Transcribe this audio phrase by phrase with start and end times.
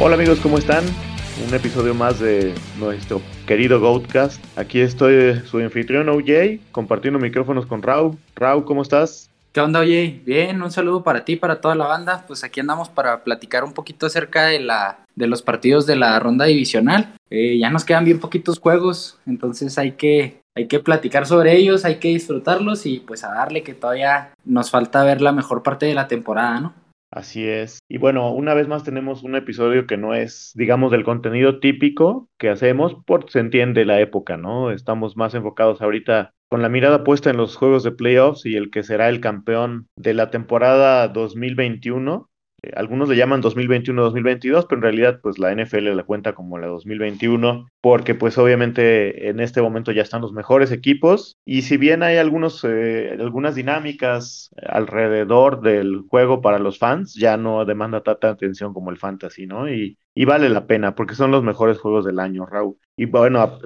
[0.00, 0.84] Hola amigos, ¿cómo están?
[1.44, 4.40] Un episodio más de nuestro querido Goatcast.
[4.56, 8.16] Aquí estoy, su anfitrión OJ, compartiendo micrófonos con Rau.
[8.36, 9.28] Rau, ¿cómo estás?
[9.52, 10.24] ¿Qué onda, OJ?
[10.24, 12.24] Bien, un saludo para ti, para toda la banda.
[12.28, 16.20] Pues aquí andamos para platicar un poquito acerca de, la, de los partidos de la
[16.20, 17.16] ronda divisional.
[17.28, 21.84] Eh, ya nos quedan bien poquitos juegos, entonces hay que, hay que platicar sobre ellos,
[21.84, 25.86] hay que disfrutarlos y pues a darle que todavía nos falta ver la mejor parte
[25.86, 26.87] de la temporada, ¿no?
[27.10, 27.78] Así es.
[27.88, 32.28] Y bueno, una vez más tenemos un episodio que no es, digamos, del contenido típico
[32.38, 34.70] que hacemos, porque se entiende la época, ¿no?
[34.70, 38.70] Estamos más enfocados ahorita con la mirada puesta en los juegos de playoffs y el
[38.70, 42.27] que será el campeón de la temporada 2021
[42.62, 46.66] eh, algunos le llaman 2021-2022, pero en realidad pues la NFL la cuenta como la
[46.66, 52.02] 2021 porque pues obviamente en este momento ya están los mejores equipos y si bien
[52.02, 58.30] hay algunos, eh, algunas dinámicas alrededor del juego para los fans, ya no demanda tanta
[58.30, 59.70] atención como el fantasy, ¿no?
[59.70, 62.76] Y, y vale la pena porque son los mejores juegos del año, Raúl.
[62.96, 63.58] Y bueno,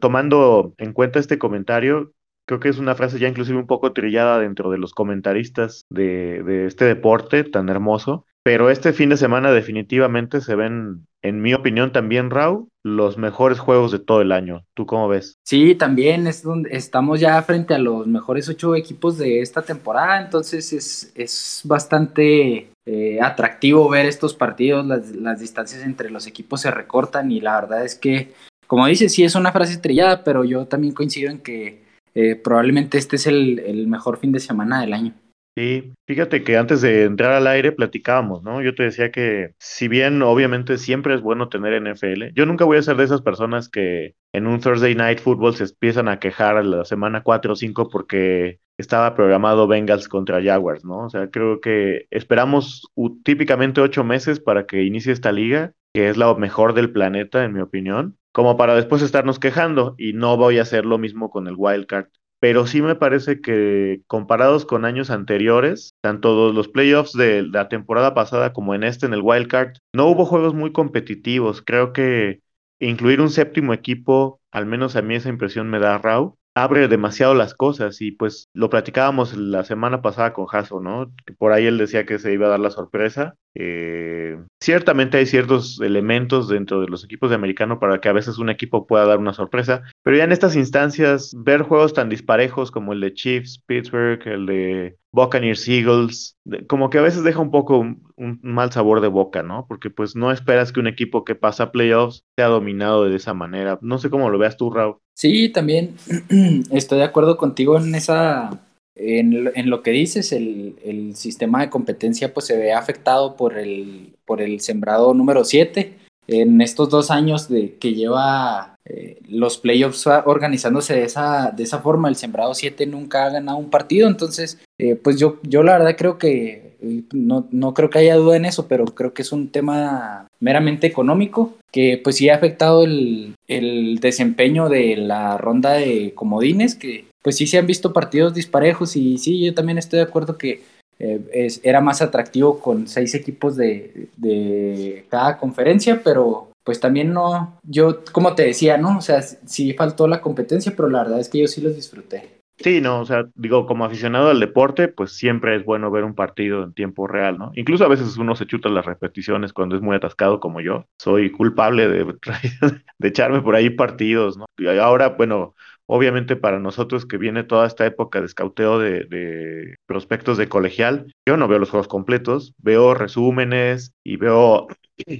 [0.00, 2.12] tomando en cuenta este comentario,
[2.46, 6.42] Creo que es una frase ya inclusive un poco trillada dentro de los comentaristas de,
[6.42, 8.26] de, este deporte tan hermoso.
[8.44, 13.60] Pero este fin de semana definitivamente se ven, en mi opinión también, Raúl, los mejores
[13.60, 14.64] juegos de todo el año.
[14.74, 15.38] ¿Tú cómo ves?
[15.44, 20.20] Sí, también es donde estamos ya frente a los mejores ocho equipos de esta temporada,
[20.20, 26.62] entonces es, es bastante eh, atractivo ver estos partidos, las, las distancias entre los equipos
[26.62, 28.32] se recortan y la verdad es que,
[28.66, 31.81] como dices, sí es una frase estrellada, pero yo también coincido en que
[32.14, 35.14] eh, probablemente este es el, mejor fin de semana del año.
[35.56, 38.62] Sí, fíjate que antes de entrar al aire platicábamos, ¿no?
[38.62, 42.78] Yo te decía que si bien obviamente siempre es bueno tener NFL, yo nunca voy
[42.78, 46.56] a ser de esas personas que en un Thursday Night Football se empiezan a quejar
[46.56, 51.04] a la semana 4 o 5 porque estaba programado Bengals contra Jaguars, ¿no?
[51.04, 52.88] O sea, creo que esperamos
[53.22, 57.52] típicamente ocho meses para que inicie esta liga, que es la mejor del planeta, en
[57.52, 61.46] mi opinión como para después estarnos quejando y no voy a hacer lo mismo con
[61.46, 62.06] el wildcard.
[62.40, 68.14] Pero sí me parece que comparados con años anteriores, tanto los playoffs de la temporada
[68.14, 71.62] pasada como en este, en el wildcard, no hubo juegos muy competitivos.
[71.62, 72.40] Creo que
[72.80, 77.34] incluir un séptimo equipo, al menos a mí esa impresión me da Rau, abre demasiado
[77.34, 81.12] las cosas y pues lo platicábamos la semana pasada con Jaso, ¿no?
[81.38, 83.34] Por ahí él decía que se iba a dar la sorpresa.
[83.54, 88.38] Eh, ciertamente hay ciertos elementos dentro de los equipos de americano para que a veces
[88.38, 92.70] un equipo pueda dar una sorpresa, pero ya en estas instancias ver juegos tan disparejos
[92.70, 97.50] como el de Chiefs, Pittsburgh, el de Buccaneers Eagles, como que a veces deja un
[97.50, 99.66] poco un, mal sabor de boca, ¿no?
[99.68, 103.34] Porque pues no esperas que un equipo que pasa a playoffs sea dominado de esa
[103.34, 103.78] manera.
[103.82, 104.96] No sé cómo lo veas tú, Raúl.
[105.14, 105.94] Sí, también
[106.70, 108.58] estoy de acuerdo contigo en esa
[108.94, 114.16] en, lo que dices, el, el, sistema de competencia pues se ve afectado por el,
[114.26, 116.01] por el sembrado número 7.
[116.26, 121.80] En estos dos años de, que lleva eh, los playoffs organizándose de esa, de esa
[121.80, 125.78] forma, el sembrado 7 nunca ha ganado un partido, entonces eh, pues yo, yo la
[125.78, 129.22] verdad creo que eh, no, no creo que haya duda en eso, pero creo que
[129.22, 135.38] es un tema meramente económico que pues sí ha afectado el, el desempeño de la
[135.38, 139.78] ronda de comodines, que pues sí se han visto partidos disparejos y sí, yo también
[139.78, 140.62] estoy de acuerdo que
[141.02, 148.04] eh, era más atractivo con seis equipos de, cada conferencia, pero pues también no, yo
[148.12, 148.98] como te decía, ¿no?
[148.98, 152.42] O sea, sí faltó la competencia, pero la verdad es que yo sí los disfruté.
[152.58, 156.14] Sí, no, o sea, digo, como aficionado al deporte, pues siempre es bueno ver un
[156.14, 157.50] partido en tiempo real, ¿no?
[157.56, 160.86] Incluso a veces uno se chuta las repeticiones cuando es muy atascado como yo.
[160.98, 162.14] Soy culpable de
[163.00, 164.46] echarme por ahí partidos, ¿no?
[164.56, 165.56] Y ahora, bueno,
[165.94, 171.36] Obviamente para nosotros que viene toda esta época de escauteo de, prospectos de colegial, yo
[171.36, 174.68] no veo los juegos completos, veo resúmenes y veo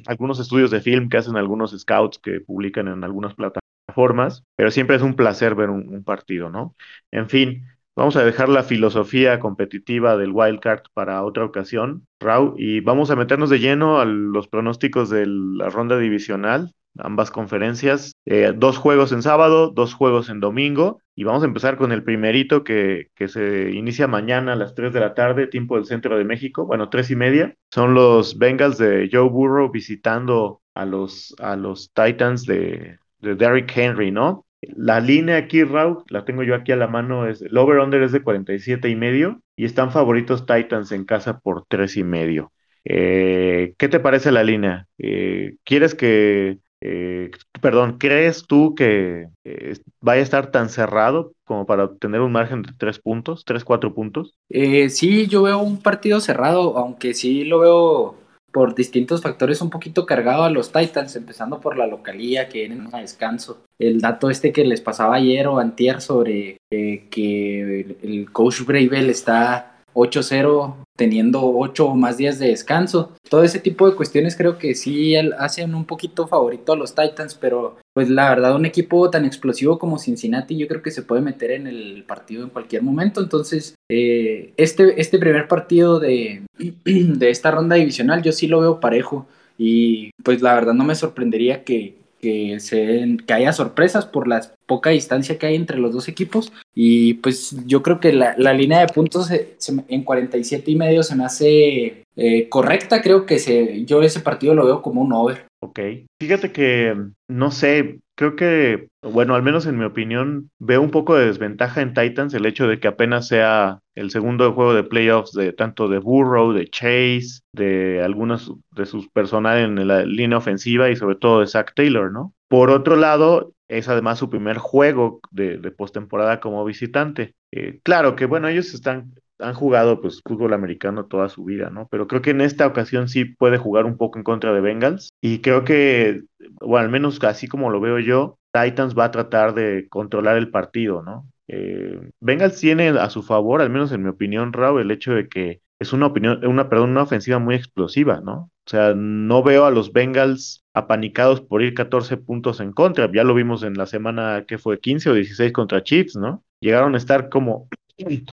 [0.06, 4.96] algunos estudios de film que hacen algunos scouts que publican en algunas plataformas, pero siempre
[4.96, 6.74] es un placer ver un, partido, ¿no?
[7.10, 12.80] En fin, Vamos a dejar la filosofía competitiva del wildcard para otra ocasión, Raúl, y
[12.80, 18.12] vamos a meternos de lleno a los pronósticos de la ronda divisional ambas conferencias.
[18.24, 21.00] Eh, dos juegos en sábado, dos juegos en domingo.
[21.14, 24.92] Y vamos a empezar con el primerito que, que, se inicia mañana a las 3
[24.92, 26.66] de la tarde, tiempo del centro de México.
[26.66, 27.54] Bueno, tres y media.
[27.70, 33.76] Son los Bengals de Joe Burrow visitando a los, a los Titans de, de Derrick
[33.76, 34.46] Henry, ¿no?
[34.62, 38.12] La línea aquí, Raúl, la tengo yo aquí a la mano, es el over-under es
[38.12, 42.52] de 47 y medio y están favoritos Titans en casa por tres y medio.
[42.84, 44.86] Eh, ¿Qué te parece la línea?
[44.98, 47.30] Eh, ¿Quieres que eh,
[47.60, 52.62] perdón, ¿crees tú que eh, vaya a estar tan cerrado como para obtener un margen
[52.62, 54.34] de tres puntos, tres, cuatro puntos?
[54.48, 59.70] Eh, sí, yo veo un partido cerrado, aunque sí lo veo por distintos factores un
[59.70, 63.64] poquito cargado a los Titans, empezando por la localía que vienen a descanso.
[63.78, 69.08] El dato este que les pasaba ayer o antier sobre eh, que el, coach Bravel
[69.10, 73.12] está 8-0 teniendo 8 o más días de descanso.
[73.28, 77.34] Todo ese tipo de cuestiones creo que sí hacen un poquito favorito a los Titans,
[77.34, 81.22] pero pues la verdad un equipo tan explosivo como Cincinnati yo creo que se puede
[81.22, 83.20] meter en el partido en cualquier momento.
[83.20, 86.42] Entonces eh, este, este primer partido de,
[86.84, 89.26] de esta ronda divisional yo sí lo veo parejo
[89.58, 94.90] y pues la verdad no me sorprendería que, que, se, haya sorpresas por la poca
[94.90, 96.52] distancia que hay entre los dos equipos.
[96.74, 101.24] Y pues yo creo que la, línea de puntos en 47 y medio se me
[101.24, 103.02] hace eh, correcta.
[103.02, 105.46] Creo que se, yo ese partido lo veo como un over.
[105.64, 105.78] Ok.
[106.20, 106.96] Fíjate que,
[107.28, 111.82] no sé, creo que, bueno, al menos en mi opinión, veo un poco de desventaja
[111.82, 115.86] en Titans el hecho de que apenas sea el segundo juego de playoffs de tanto
[115.86, 121.14] de Burrow, de Chase, de algunos de sus personales en la línea ofensiva y sobre
[121.14, 122.34] todo de Zach Taylor, ¿no?
[122.48, 127.34] Por otro lado, es además su primer juego de, de postemporada como visitante.
[127.52, 131.88] Eh, claro que, bueno, ellos están han jugado pues fútbol americano toda su vida, ¿no?
[131.90, 135.10] Pero creo que en esta ocasión sí puede jugar un poco en contra de Bengals
[135.20, 136.22] y creo que,
[136.60, 140.50] o al menos así como lo veo yo, Titans va a tratar de controlar el
[140.50, 141.26] partido, ¿no?
[141.48, 145.28] Eh, Bengals tiene a su favor, al menos en mi opinión, Raúl, el hecho de
[145.28, 148.50] que es una opinión, una, perdón, una ofensiva muy explosiva, ¿no?
[148.66, 153.10] O sea, no veo a los Bengals apanicados por ir 14 puntos en contra.
[153.12, 156.44] Ya lo vimos en la semana que fue 15 o 16 contra Chiefs, ¿no?
[156.60, 157.68] Llegaron a estar como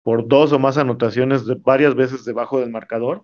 [0.03, 3.23] por dos o más anotaciones varias veces debajo del marcador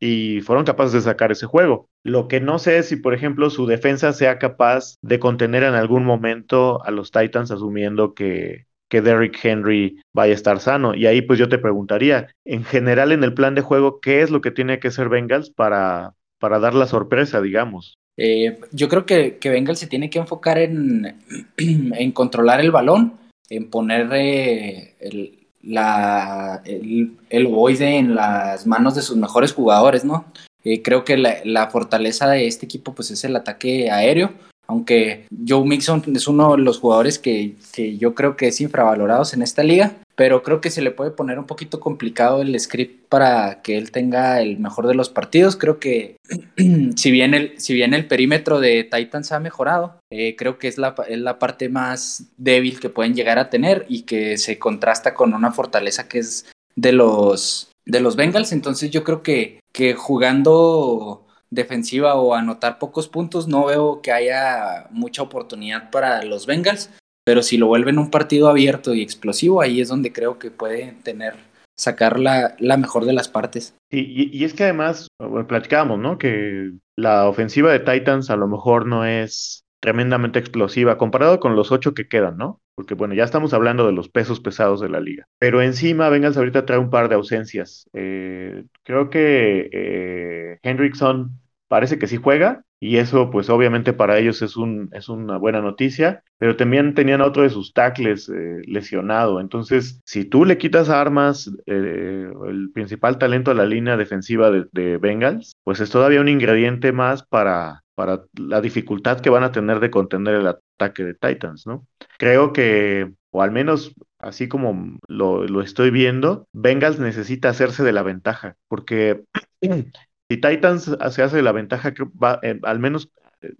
[0.00, 1.88] y fueron capaces de sacar ese juego.
[2.04, 5.74] Lo que no sé es si, por ejemplo, su defensa sea capaz de contener en
[5.74, 10.94] algún momento a los Titans asumiendo que, que Derrick Henry vaya a estar sano.
[10.94, 14.30] Y ahí pues yo te preguntaría, en general en el plan de juego, ¿qué es
[14.30, 17.94] lo que tiene que hacer Bengals para, para dar la sorpresa, digamos?
[18.16, 21.16] Eh, yo creo que, que Bengals se tiene que enfocar en,
[21.56, 23.14] en controlar el balón,
[23.48, 27.48] en poner eh, el, la, el, el
[27.80, 30.24] en las manos de sus mejores jugadores, ¿no?
[30.64, 34.32] Eh, creo que la, la, fortaleza de este equipo pues es el ataque aéreo,
[34.72, 39.34] aunque Joe Mixon es uno de los jugadores que, que yo creo que es infravalorados
[39.34, 43.08] en esta liga, pero creo que se le puede poner un poquito complicado el script
[43.08, 45.56] para que él tenga el mejor de los partidos.
[45.56, 46.16] Creo que
[46.96, 50.78] si bien el, si bien el perímetro de Titans ha mejorado, eh, creo que es
[50.78, 55.14] la, es la parte más débil que pueden llegar a tener y que se contrasta
[55.14, 58.52] con una fortaleza que es de los, de los Bengals.
[58.52, 64.86] Entonces yo creo que, que jugando defensiva o anotar pocos puntos, no veo que haya
[64.90, 66.90] mucha oportunidad para los Bengals.
[67.24, 70.96] Pero si lo vuelven un partido abierto y explosivo, ahí es donde creo que puede
[71.04, 71.34] tener,
[71.78, 73.76] sacar la, la mejor de las partes.
[73.90, 75.06] Y, y, es que además,
[75.46, 76.18] platicábamos, ¿no?
[76.18, 81.70] Que la ofensiva de Titans a lo mejor no es tremendamente explosiva comparado con los
[81.70, 82.60] ocho que quedan, ¿no?
[82.74, 85.26] Porque bueno, ya estamos hablando de los pesos pesados de la liga.
[85.38, 87.88] Pero encima, vengas ahorita trae un par de ausencias.
[87.92, 91.41] Eh, creo que eh, Hendrickson
[91.72, 95.62] parece que sí juega, y eso pues obviamente para ellos es, un, es una buena
[95.62, 100.90] noticia, pero también tenían otro de sus tackles eh, lesionado, entonces si tú le quitas
[100.90, 106.28] armas, eh, el principal talento de la línea defensiva de, Bengals, pues es todavía un
[106.28, 111.14] ingrediente más para, para la dificultad que van a tener de contener el ataque de
[111.14, 111.86] Titans, ¿no?
[112.18, 117.92] Creo que, o al menos así como lo, lo estoy viendo, Bengals necesita hacerse de
[117.92, 119.22] la ventaja, porque
[120.32, 123.10] si Titans se hace la ventaja, que va, eh, al menos
[123.42, 123.52] eh,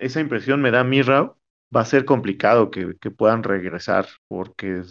[0.00, 4.82] esa impresión me da a mí, va a ser complicado que, puedan regresar, porque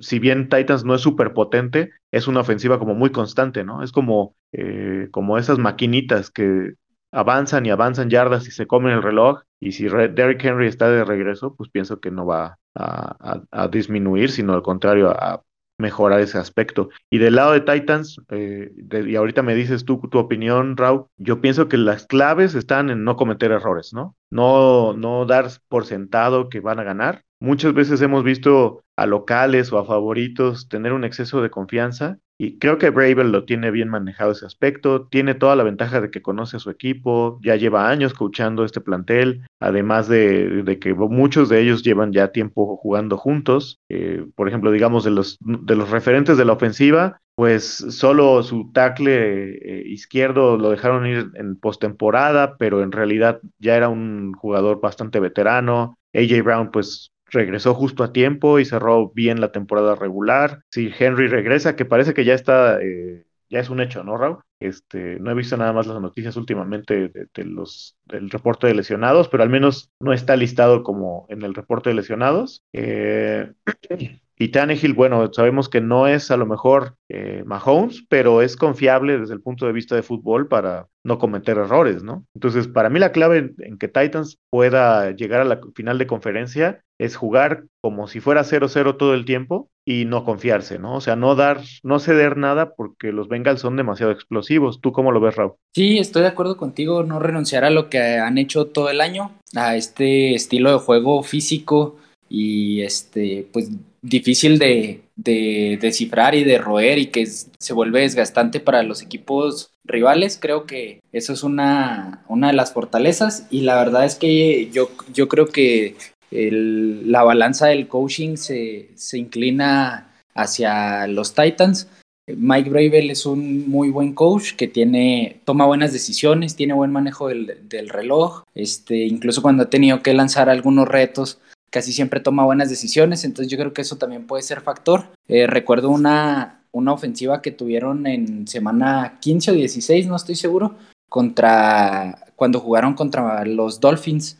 [0.00, 3.82] si, bien Titans no es súper potente, es una ofensiva como muy constante, ¿no?
[3.82, 6.74] Es como, eh, como esas maquinitas que
[7.12, 11.04] avanzan y avanzan yardas y se comen el reloj, y si Derrick Henry está de
[11.04, 15.42] regreso, pues pienso que no va a, a disminuir, sino al contrario, a,
[15.78, 16.88] mejorar ese aspecto.
[17.10, 18.70] Y del lado de Titans, eh,
[19.06, 23.04] y ahorita me dices tú tu opinión, Raúl, yo pienso que las claves están en
[23.04, 24.16] no cometer errores, ¿no?
[24.30, 27.22] No, no dar por sentado que van a ganar.
[27.40, 32.58] Muchas veces hemos visto a locales o a favoritos tener un exceso de confianza y
[32.58, 36.22] creo que Bravel lo tiene bien manejado ese aspecto, tiene toda la ventaja de que
[36.22, 41.60] conoce a su equipo, ya lleva años coachando este plantel, además de, que muchos de
[41.60, 43.78] ellos llevan ya tiempo jugando juntos.
[43.88, 48.70] Eh, por ejemplo, digamos, de los, de los referentes de la ofensiva, pues solo su
[48.72, 54.80] tackle eh, izquierdo lo dejaron ir en postemporada, pero en realidad ya era un jugador
[54.80, 55.98] bastante veterano.
[56.14, 60.62] AJ Brown, pues regresó justo a tiempo y cerró bien la temporada regular.
[60.70, 64.38] Si Henry regresa, que parece que ya está, eh, ya es un hecho, ¿no, Raúl?
[64.60, 69.28] Este, no he visto nada más las noticias últimamente de, los, del reporte de lesionados,
[69.28, 72.62] pero al menos no está listado como en el reporte de lesionados.
[72.72, 73.52] Eh,
[74.44, 79.18] y Tannehill, bueno, sabemos que no es a lo mejor eh, Mahomes, pero es confiable
[79.18, 82.26] desde el punto de vista de fútbol para no cometer errores, ¿no?
[82.34, 86.82] Entonces, para mí la clave en, que Titans pueda llegar a la final de conferencia
[86.98, 90.96] es jugar como si fuera 0-0 todo el tiempo y no confiarse, ¿no?
[90.96, 94.82] O sea, no dar, no ceder nada porque los Bengals son demasiado explosivos.
[94.82, 95.54] ¿Tú cómo lo ves, Raúl?
[95.74, 99.32] Sí, estoy de acuerdo contigo, no renunciar a lo que han hecho todo el año,
[99.56, 101.96] a este estilo de juego físico
[102.34, 103.70] y este, pues
[104.02, 109.70] difícil de, de descifrar y de roer y que se vuelve desgastante para los equipos
[109.84, 110.36] rivales.
[110.40, 114.90] Creo que eso es una, una de las fortalezas y la verdad es que yo,
[115.12, 115.94] yo creo que
[116.32, 121.86] la balanza del coaching se, se, inclina hacia los Titans.
[122.26, 127.28] Mike Bravel es un muy buen coach que tiene, toma buenas decisiones, tiene buen manejo
[127.28, 131.38] del, del reloj, este, incluso cuando ha tenido que lanzar algunos retos,
[131.74, 135.06] casi siempre toma buenas decisiones, entonces yo creo que eso también puede ser factor.
[135.26, 140.76] Eh, recuerdo una, una ofensiva que tuvieron en semana 15 o 16, no estoy seguro,
[141.08, 144.38] contra cuando jugaron contra los Dolphins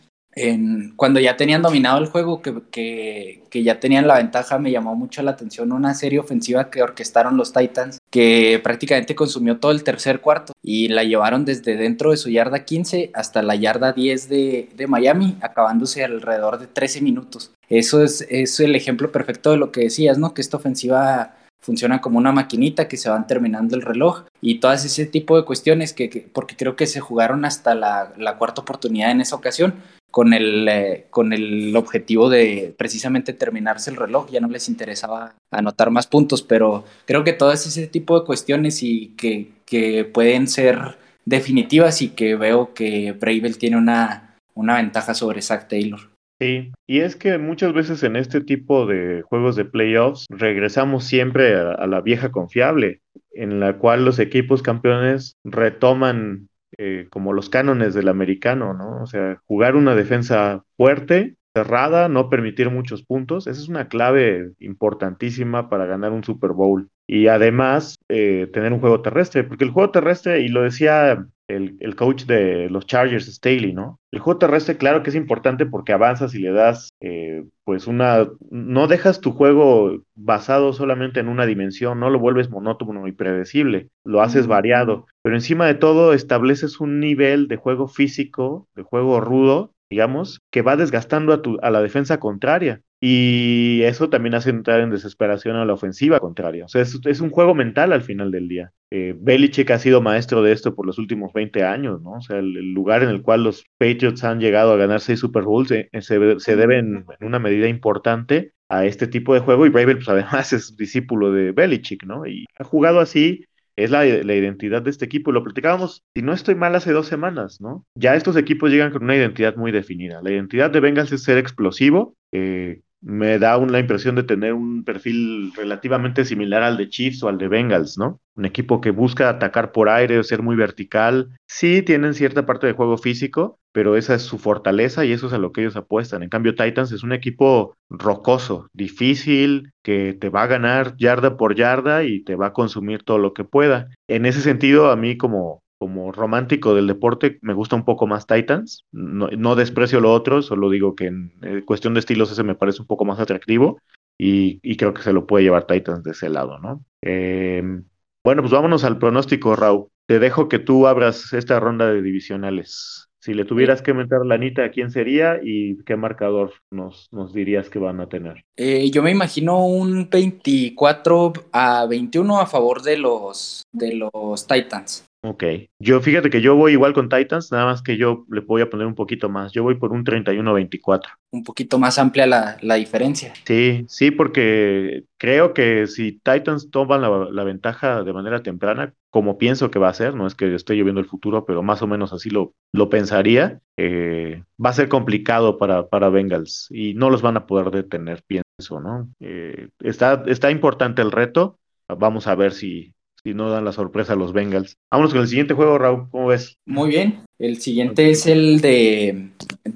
[0.96, 5.22] cuando ya tenían dominado el juego, que, que, ya tenían la ventaja, me llamó mucho
[5.22, 10.20] la atención una serie ofensiva que orquestaron los Titans, que prácticamente consumió todo el tercer
[10.20, 14.68] cuarto y la llevaron desde dentro de su yarda 15 hasta la yarda 10 de,
[14.74, 17.52] de Miami, acabándose alrededor de 13 minutos.
[17.68, 20.34] Eso es, es el ejemplo perfecto de lo que decías, ¿no?
[20.34, 24.84] Que esta ofensiva funciona como una maquinita que se van terminando el reloj y todas
[24.84, 29.10] ese tipo de cuestiones que, porque creo que se jugaron hasta la, la, cuarta oportunidad
[29.10, 29.74] en esa ocasión
[30.14, 35.34] con el, eh, con el objetivo de precisamente terminarse el reloj, ya no les interesaba
[35.50, 40.46] anotar más puntos, pero creo que todo ese tipo de cuestiones y que, que pueden
[40.46, 40.78] ser
[41.24, 45.98] definitivas y que veo que Bravel tiene una, una ventaja sobre Zach Taylor.
[46.40, 51.56] Sí, y es que muchas veces en este tipo de juegos de playoffs regresamos siempre
[51.56, 53.00] a la vieja confiable,
[53.32, 56.46] en la cual los equipos campeones retoman
[56.78, 59.02] eh, como los cánones del americano, ¿no?
[59.02, 64.52] O sea, jugar una defensa fuerte, cerrada, no permitir muchos puntos, esa es una clave
[64.58, 66.88] importantísima para ganar un Super Bowl.
[67.06, 71.96] Y además, eh, tener un juego terrestre, porque el juego terrestre, y lo decía el,
[71.96, 74.00] coach de los Chargers, Staley, ¿no?
[74.10, 78.28] El juego terrestre, claro que es importante porque avanzas y le das, eh, pues, una.
[78.50, 83.88] No dejas tu juego basado solamente en una dimensión, no lo vuelves monótono y predecible,
[84.04, 85.06] lo haces variado.
[85.22, 90.62] Pero encima de todo, estableces un nivel de juego físico, de juego rudo, digamos, que
[90.62, 92.82] va desgastando a, tu, a la defensa contraria.
[93.00, 96.64] Y eso también hace entrar en desesperación a la ofensiva contraria.
[96.64, 98.72] O sea, es, un juego mental al final del día.
[98.90, 102.14] Eh, Belichick ha sido maestro de esto por los últimos 20 años, ¿no?
[102.14, 105.44] O sea, el, lugar en el cual los Patriots han llegado a ganar seis Super
[105.44, 109.64] Bowls eh, se, se, debe en, una medida importante a este tipo de juego.
[109.64, 112.26] Y Bravel, pues además es discípulo de Belichick, ¿no?
[112.26, 113.44] Y ha jugado así
[113.76, 115.32] es la, identidad de este equipo.
[115.32, 117.84] Lo platicábamos, si no estoy mal, hace dos semanas, ¿no?
[117.94, 120.20] Ya estos equipos llegan con una identidad muy definida.
[120.22, 124.82] La identidad de Bengals es ser explosivo, eh, me da una impresión de tener un
[124.82, 128.20] perfil relativamente similar al de Chiefs o al de Bengals, ¿no?
[128.34, 131.36] Un equipo que busca atacar por aire, ser muy vertical.
[131.46, 135.32] Sí tienen cierta parte de juego físico, pero esa es su fortaleza y eso es
[135.32, 136.22] a lo que ellos apuestan.
[136.22, 141.56] En cambio, Titans es un equipo rocoso, difícil, que te va a ganar yarda por
[141.56, 143.88] yarda y te va a consumir todo lo que pueda.
[144.08, 148.26] En ese sentido, a mí como como romántico del deporte, me gusta un poco más
[148.26, 148.86] Titans.
[148.92, 152.80] No, desprecio lo otro, solo digo que en eh, cuestión de estilos ese me parece
[152.80, 153.80] un poco más atractivo
[154.16, 156.82] y, creo que se lo puede llevar Titans de ese lado, ¿no?
[157.02, 157.84] Em,
[158.24, 159.88] bueno, pues vámonos al pronóstico, Raúl.
[160.06, 163.10] Te dejo que tú abras esta ronda de divisionales.
[163.24, 167.70] Si le tuvieras que meter la anita, ¿quién sería y qué marcador nos, nos dirías
[167.70, 168.44] que van a tener?
[168.54, 175.06] Eh, yo me imagino un 24 a 21 a favor de los, de los Titans.
[175.24, 175.42] Ok.
[175.78, 178.68] Yo fíjate que yo voy igual con Titans, nada más que yo le voy a
[178.68, 179.52] poner un poquito más.
[179.52, 181.00] Yo voy por un 31-24.
[181.30, 183.32] Un poquito más amplia la, la, diferencia.
[183.46, 189.70] Sí, sí, porque creo que si Titans toman la, ventaja de manera temprana, como pienso
[189.70, 192.12] que va a ser, no es que esté lloviendo el futuro, pero más o menos
[192.12, 197.22] así lo, lo pensaría, eh, va a ser complicado para, para Bengals y no los
[197.22, 199.08] van a poder detener, pienso, ¿no?
[199.20, 201.60] Eh, está, está importante el reto.
[201.86, 202.92] Vamos a ver si,
[203.22, 204.78] si no dan la sorpresa a los Bengals.
[204.90, 206.56] Vámonos con el siguiente juego, Raúl, ¿cómo ves?
[206.66, 209.28] Muy bien, el siguiente es el de,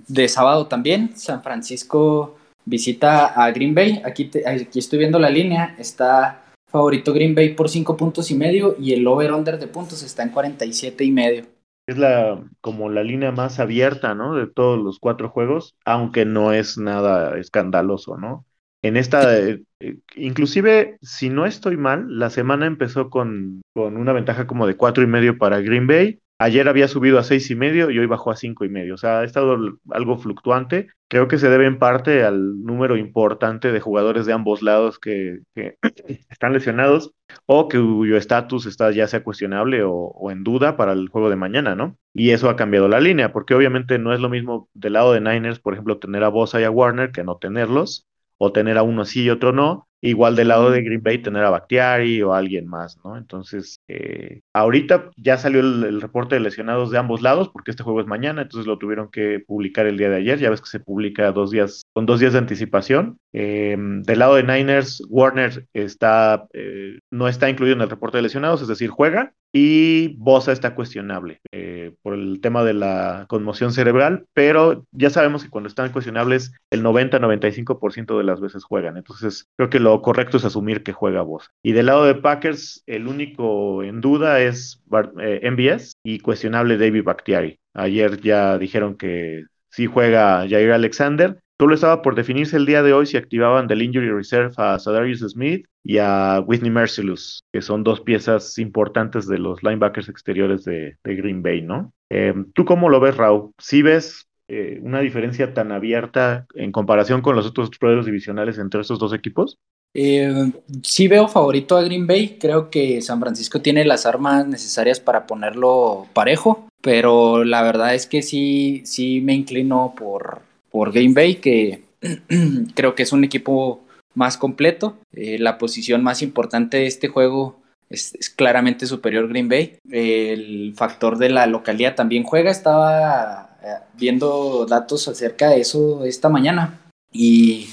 [0.08, 5.76] de sábado también, San Francisco visita a Green Bay, aquí, aquí estoy viendo la línea,
[5.78, 10.22] está favorito Green Bay por 5 puntos y medio y el over-under de puntos está
[10.22, 11.44] en 47 y medio.
[11.86, 14.34] Es la, como la línea más abierta, ¿no?
[14.34, 18.44] De todos los cuatro juegos, aunque no es nada escandaloso, ¿no?
[18.82, 24.12] En esta, eh, eh, inclusive, si no estoy mal, la semana empezó con, con una
[24.12, 27.56] ventaja como de cuatro y medio para Green Bay Ayer había subido a seis y
[27.56, 28.94] medio y hoy bajó a cinco y medio.
[28.94, 29.58] O sea, ha estado
[29.90, 30.86] algo fluctuante.
[31.08, 35.40] Creo que se debe en parte al número importante de jugadores de ambos lados que,
[36.30, 37.12] están lesionados
[37.46, 41.28] o que cuyo estatus está ya sea cuestionable o, o, en duda para el juego
[41.28, 41.96] de mañana, ¿no?
[42.14, 45.20] Y eso ha cambiado la línea, porque obviamente no es lo mismo del lado de
[45.20, 48.84] Niners, por ejemplo, tener a Bosa y a Warner que no tenerlos, o tener a
[48.84, 52.32] uno sí y otro no, Igual del lado de Green Bay tener a Bakhtiari o
[52.32, 53.16] alguien más, ¿no?
[53.16, 58.00] Entonces, eh, ahorita ya salió el, reporte de lesionados de ambos lados, porque este juego
[58.00, 60.38] es mañana, entonces lo tuvieron que publicar el día de ayer.
[60.38, 63.18] Ya ves que se publica dos días, con dos días de anticipación.
[63.32, 68.22] Em, del lado de Niners, Warner está, eh, no está incluido en el reporte de
[68.22, 73.72] lesionados, es decir, juega, y Bosa está cuestionable eh, por el tema de la conmoción
[73.72, 78.96] cerebral, pero ya sabemos que cuando están cuestionables, el 90-95% de las veces juegan.
[78.98, 81.50] Entonces, creo que lo correcto es asumir que juega Bosa.
[81.62, 84.82] Y del lado de Packers, el único en duda es
[85.20, 87.58] eh, MBS y cuestionable David Bakhtiari.
[87.74, 92.92] Ayer ya dijeron que sí juega Jair Alexander, Solo estaba por definirse el día de
[92.92, 97.82] hoy si activaban del Injury Reserve a Sadarius Smith y a Whitney Mercilus, que son
[97.82, 101.92] dos piezas importantes de los linebackers exteriores de, Green Bay, ¿no?
[102.10, 103.50] Eh, ¿Tú cómo lo ves, Raúl?
[103.58, 108.80] ¿Sí ves eh, una diferencia tan abierta en comparación con los otros pruebas divisionales entre
[108.80, 109.58] estos dos equipos?
[109.94, 110.52] Eh,
[110.82, 112.38] sí veo favorito a Green Bay.
[112.40, 118.06] Creo que San Francisco tiene las armas necesarias para ponerlo parejo, pero la verdad es
[118.06, 121.82] que sí, sí me inclino por, por Green Bay, que
[122.74, 123.80] creo que es un equipo
[124.14, 124.96] más completo.
[125.12, 129.78] Eh, la posición más importante de este juego es, claramente superior Green Bay.
[129.90, 132.50] el factor de la localidad también juega.
[132.50, 136.80] Estaba eh, viendo datos acerca de eso esta mañana.
[137.10, 137.68] Y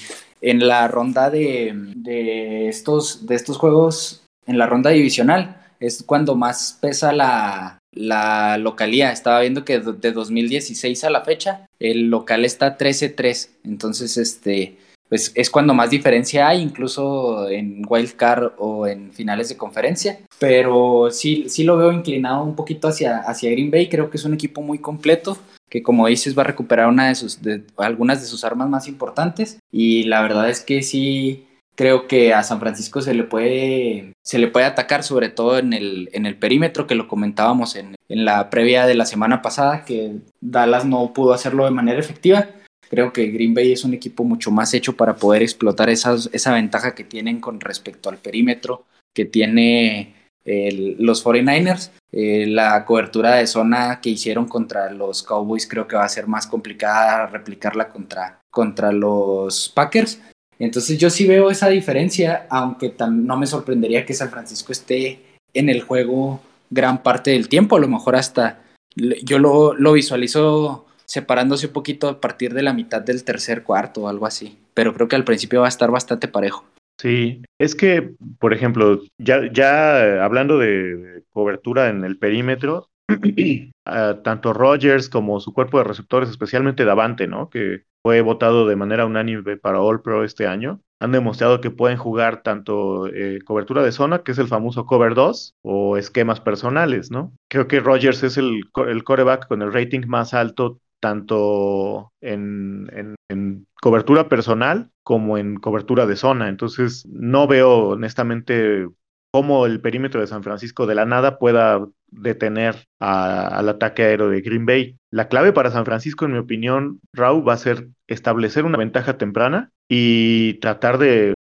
[0.46, 6.36] en la ronda de, de, estos, de estos juegos, en la ronda divisional, es cuando
[6.36, 9.12] más pesa la, la localía.
[9.12, 13.50] Estaba viendo que de 2016 a la fecha, el local está 13-3.
[13.64, 14.78] Entonces, este,
[15.10, 20.20] pues es cuando más diferencia hay, incluso en wild card o en finales de conferencia.
[20.38, 23.90] Pero sí, sí lo veo inclinado un poquito hacia, hacia Green Bay.
[23.90, 27.16] Creo que es un equipo muy completo que como dices va a recuperar una de
[27.16, 27.40] sus
[27.78, 32.44] algunas de sus armas más importantes y la verdad es que sí creo que a
[32.44, 36.38] San Francisco se le puede, se le puede atacar, sobre todo en el, en el
[36.38, 41.14] perímetro, que lo comentábamos en, en la previa de la semana pasada, que Dallas no
[41.14, 42.48] pudo hacerlo de manera efectiva.
[42.90, 46.54] Creo que Green Bay es un equipo mucho más hecho para poder explotar esas, esa
[46.54, 50.14] ventaja que tienen con respecto al perímetro que tiene
[50.46, 51.92] los 49ers.
[52.12, 56.28] Eh, la cobertura de zona que hicieron contra los Cowboys creo que va a ser
[56.28, 60.22] más complicada replicarla contra, contra los Packers.
[60.58, 65.20] Entonces yo sí veo esa diferencia, aunque no me sorprendería que San Francisco esté
[65.54, 68.62] en el juego gran parte del tiempo, a lo mejor hasta
[68.96, 74.04] yo lo, lo visualizo separándose un poquito a partir de la mitad del tercer cuarto
[74.04, 76.66] o algo así, pero creo que al principio va a estar bastante parejo.
[76.98, 82.90] Sí, es que, por ejemplo, ya, ya hablando de cobertura en el perímetro,
[83.88, 87.52] Ah, tanto Rogers como su cuerpo de receptores, especialmente Davante, ¿no?
[87.52, 91.98] Que fue votado de manera unánime para All Pro este año, han demostrado que pueden
[92.00, 97.12] jugar tanto eh, cobertura de zona, que es el famoso cover 2, o esquemas personales,
[97.12, 97.32] ¿no?
[97.48, 102.90] Creo que Rogers es el, el coreback con el rating más alto tanto en,
[103.30, 106.50] en, cobertura personal como en cobertura de zona.
[106.50, 108.88] Entonces, no veo honestamente
[109.32, 114.42] cómo el perímetro de San Francisco de la nada pueda detener al ataque aéreo de
[114.42, 114.98] Green Bay.
[115.12, 119.18] La clave para San Francisco, en mi opinión, Raúl, va a ser establecer una ventaja
[119.18, 121.34] temprana y tratar de,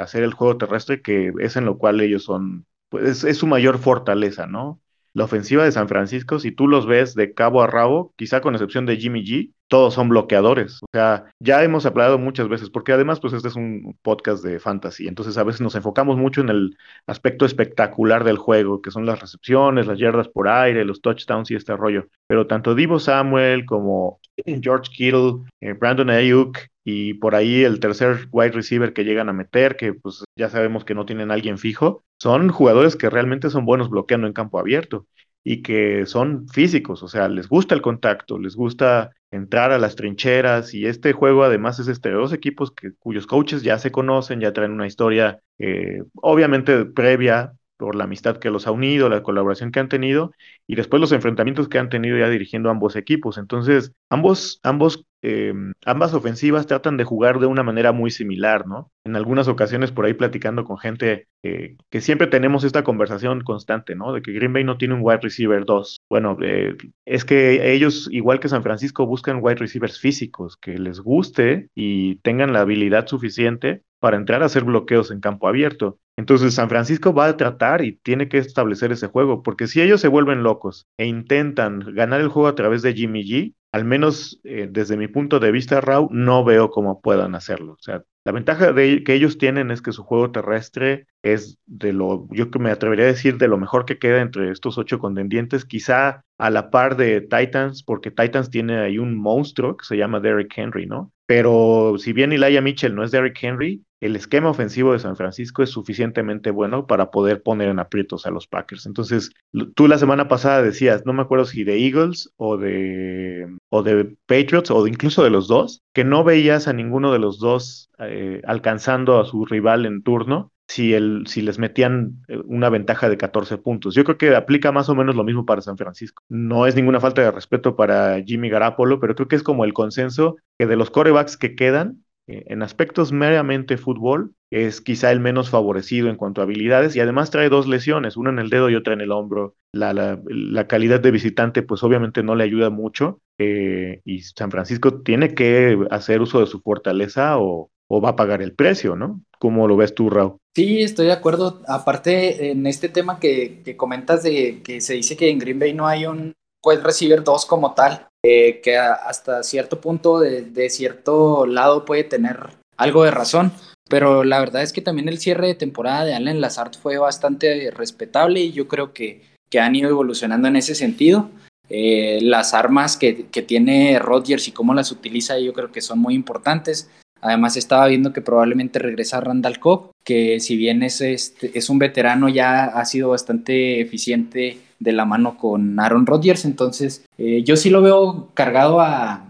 [0.00, 3.78] hacer el juego terrestre, que es en lo cual ellos son, pues es su mayor
[3.78, 4.80] fortaleza, ¿no?
[5.14, 8.54] La ofensiva de San Francisco, si tú los ves de cabo a rabo, quizá con
[8.54, 10.82] excepción de Jimmy G, todos son bloqueadores.
[10.82, 14.58] O sea, ya hemos hablado muchas veces, porque además, pues este es un podcast de
[14.58, 19.06] fantasy, entonces a veces nos enfocamos mucho en el aspecto espectacular del juego, que son
[19.06, 22.06] las recepciones, las yardas por aire, los touchdowns y este rollo.
[22.26, 24.20] Pero tanto Divo Samuel como
[24.62, 26.58] George Kittle, eh, Brandon Ayuk
[26.90, 30.86] y por ahí el tercer wide receiver que llegan a meter, que pues ya sabemos
[30.86, 35.06] que no tienen alguien fijo, son jugadores que realmente son buenos bloqueando en campo abierto
[35.44, 39.96] y que son físicos, o sea, les gusta el contacto, les gusta entrar a las
[39.96, 44.40] trincheras y este juego además es este de dos equipos cuyos coaches ya se conocen,
[44.40, 49.22] ya traen una historia eh, obviamente previa por la amistad que los ha unido, la
[49.22, 50.32] colaboración que han tenido
[50.66, 53.38] y después los enfrentamientos que han tenido ya dirigiendo ambos equipos.
[53.38, 55.54] Entonces, ambos, ambos, eh,
[55.86, 58.90] ambas ofensivas tratan de jugar de una manera muy similar, ¿no?
[59.04, 63.94] En algunas ocasiones por ahí platicando con gente eh, que siempre tenemos esta conversación constante,
[63.94, 64.12] ¿no?
[64.12, 65.98] De que Green Bay no tiene un wide receiver 2.
[66.10, 71.00] Bueno, eh, es que ellos, igual que San Francisco, buscan wide receivers físicos que les
[71.00, 75.98] guste y tengan la habilidad suficiente para entrar a hacer bloqueos en campo abierto.
[76.16, 80.00] Entonces San Francisco va a tratar y tiene que establecer ese juego, porque si ellos
[80.00, 84.40] se vuelven locos e intentan ganar el juego a través de Jimmy G, al menos
[84.44, 87.74] eh, desde mi punto de vista, Raw, no veo cómo puedan hacerlo.
[87.74, 92.26] O sea, la ventaja que ellos tienen es que su juego terrestre es de lo,
[92.30, 95.64] yo que me atrevería a decir, de lo mejor que queda entre estos ocho contendientes,
[95.64, 100.20] quizá a la par de Titans, porque Titans tiene ahí un monstruo que se llama
[100.20, 101.12] Derrick Henry, ¿no?
[101.26, 105.62] Pero si bien Elijah Mitchell no es Derrick Henry, el esquema ofensivo de San Francisco
[105.62, 108.86] es suficientemente bueno para poder poner en aprietos a los Packers.
[108.86, 109.32] Entonces,
[109.74, 114.16] tú la semana pasada decías, no me acuerdo si de Eagles o de, o de
[114.26, 118.42] Patriots o incluso de los dos, que no veías a ninguno de los dos eh,
[118.46, 123.16] alcanzando a su rival en turno si, el, si les metían eh, una ventaja de
[123.16, 123.94] 14 puntos.
[123.94, 126.22] Yo creo que aplica más o menos lo mismo para San Francisco.
[126.28, 129.72] No es ninguna falta de respeto para Jimmy Garapolo, pero creo que es como el
[129.72, 135.50] consenso que de los corebacks que quedan, en aspectos meramente fútbol, es quizá el menos
[135.50, 138.74] favorecido en cuanto a habilidades y además trae dos lesiones, una en el dedo y
[138.74, 139.56] otra en el hombro.
[139.72, 145.02] La, la, calidad de visitante pues obviamente no le ayuda mucho eh, y San Francisco
[145.02, 149.22] tiene que hacer uso de su fortaleza o, o va a pagar el precio, ¿no?
[149.38, 150.36] ¿Cómo lo ves tú, Raúl?
[150.54, 151.62] Sí, estoy de acuerdo.
[151.68, 155.74] Aparte, en este tema que, que comentas de que se dice que en Green Bay
[155.74, 161.46] no hay un wide receiver 2 como tal, eh, que hasta cierto punto, de, cierto
[161.46, 163.52] lado, puede tener algo de razón.
[163.88, 167.70] Pero la verdad es que también el cierre de temporada de Allen Lazard fue bastante
[167.70, 171.30] respetable y yo creo que, que han ido evolucionando en ese sentido.
[171.70, 175.98] Eh, las armas que, que, tiene Rodgers y cómo las utiliza yo creo que son
[175.98, 176.90] muy importantes.
[177.20, 181.78] Además estaba viendo que probablemente regresa Randall Cobb, que si bien es, este, es un
[181.78, 187.56] veterano ya ha sido bastante eficiente de la mano con Aaron Rodgers, entonces eh, yo
[187.56, 189.24] sí lo veo cargado a,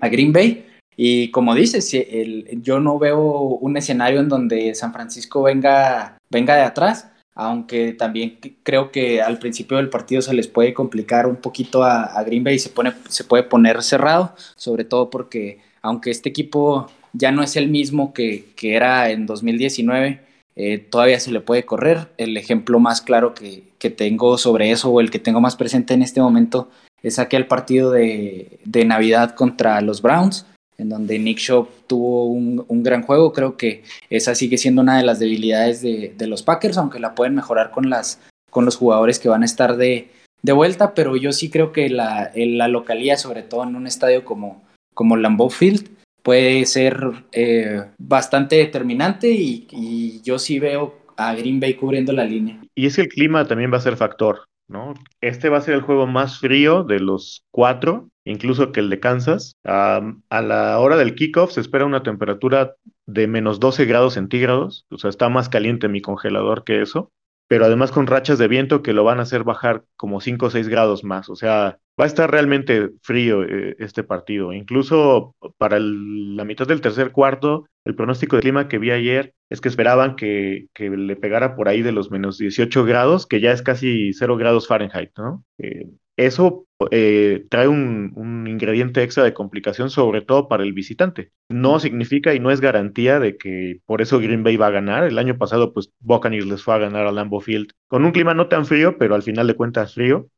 [0.00, 0.64] Green Bay.
[0.96, 6.54] Y como dices, el, yo no veo un escenario en donde San Francisco venga, venga
[6.56, 11.36] de atrás, aunque también creo que al principio del partido se les puede complicar un
[11.36, 16.88] poquito a, Green Bay y se puede poner cerrado, sobre todo porque aunque este equipo
[17.12, 20.20] ya no es el mismo que, era en 2019,
[20.56, 22.08] eh, todavía se le puede correr.
[22.16, 23.64] El ejemplo más claro que,
[23.96, 26.68] tengo sobre eso o el que tengo más presente en este momento
[27.04, 30.44] es aquel partido de, Navidad contra los Browns,
[30.76, 33.32] en donde Nick Shaw tuvo un, gran juego.
[33.32, 37.36] Creo que esa sigue siendo una de las debilidades de, los Packers, aunque la pueden
[37.36, 38.18] mejorar con, las,
[38.50, 40.10] con los jugadores que van a estar de,
[40.42, 44.64] vuelta, pero yo sí creo que la, la localía, sobre todo en un estadio como,
[44.94, 45.95] como Lambeau Field
[46.26, 46.98] puede ser
[47.30, 52.60] eh, bastante determinante y, yo sí veo a Green Bay cubriendo la línea.
[52.74, 54.94] Y es que el clima también va a ser factor, ¿no?
[55.20, 58.98] Este va a ser el juego más frío de los cuatro, incluso que el de
[58.98, 59.52] Kansas.
[59.62, 62.74] a la hora del kickoff se espera una temperatura
[63.06, 67.12] de menos 12 grados centígrados, o sea, está más caliente mi congelador que eso
[67.48, 70.50] pero además con rachas de viento que lo van a hacer bajar como 5 o
[70.50, 71.28] 6 grados más.
[71.28, 74.52] O sea, va a estar realmente frío eh, este partido.
[74.52, 79.60] Incluso para la mitad del tercer cuarto, el pronóstico de clima que vi ayer es
[79.60, 83.62] que esperaban que, le pegara por ahí de los menos 18 grados, que ya es
[83.62, 85.44] casi 0 grados Fahrenheit, ¿no?
[85.58, 91.32] Eh, eso eh, trae un, un, ingrediente extra de complicación, sobre todo para el visitante.
[91.48, 95.04] No significa y no es garantía de que por eso Green Bay va a ganar.
[95.04, 98.34] El año pasado, pues Buccaneers les fue a ganar a Lambeau Field con un clima
[98.34, 100.28] no tan frío, pero al final de cuentas frío.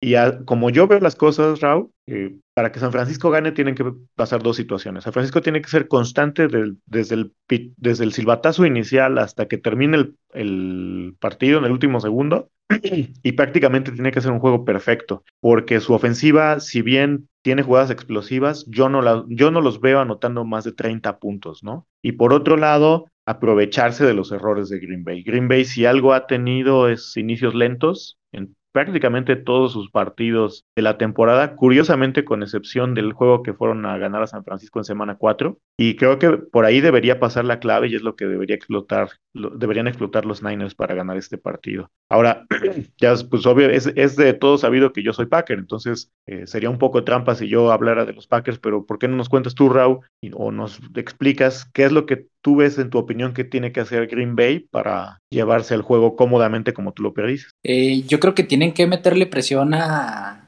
[0.00, 3.84] Y como yo veo las cosas, Raúl, eh, para que San Francisco gane tienen que
[4.14, 5.04] pasar dos situaciones.
[5.04, 6.46] San Francisco tiene que ser constante
[6.86, 7.32] desde, el,
[7.76, 12.50] desde el silbatazo inicial hasta que termine el, el partido en el último segundo
[13.22, 17.90] y prácticamente tiene que ser un juego perfecto, porque su ofensiva, si bien tiene jugadas
[17.90, 21.86] explosivas, yo no, la, yo no los veo anotando más de 30 puntos, ¿no?
[22.02, 25.22] Y por otro lado, aprovecharse de los errores de Green Bay.
[25.22, 30.82] Green Bay, si algo ha tenido es inicios lentos, en prácticamente todos sus partidos de
[30.82, 34.84] la temporada, curiosamente con excepción del juego que fueron a ganar a San Francisco en
[34.84, 35.58] semana 4.
[35.78, 39.10] Y creo que por ahí debería pasar la clave y es lo que debería explotar,
[39.54, 41.90] deberían explotar los Niners para ganar este partido.
[42.10, 42.46] Ahora,
[43.00, 46.78] ya pues obvio, es, de todo sabido que yo soy Packer, entonces eh, sería un
[46.78, 49.68] poco trampa si yo hablara de los Packers, pero ¿por qué no nos cuentas tú,
[49.68, 50.00] Raúl,
[50.32, 53.80] o nos explicas qué es lo que tú ves en tu opinión que tiene que
[53.80, 57.50] hacer Green Bay para llevarse el juego cómodamente como tú lo predices?
[57.62, 60.44] Eh, yo creo que tienen que meterle presión a,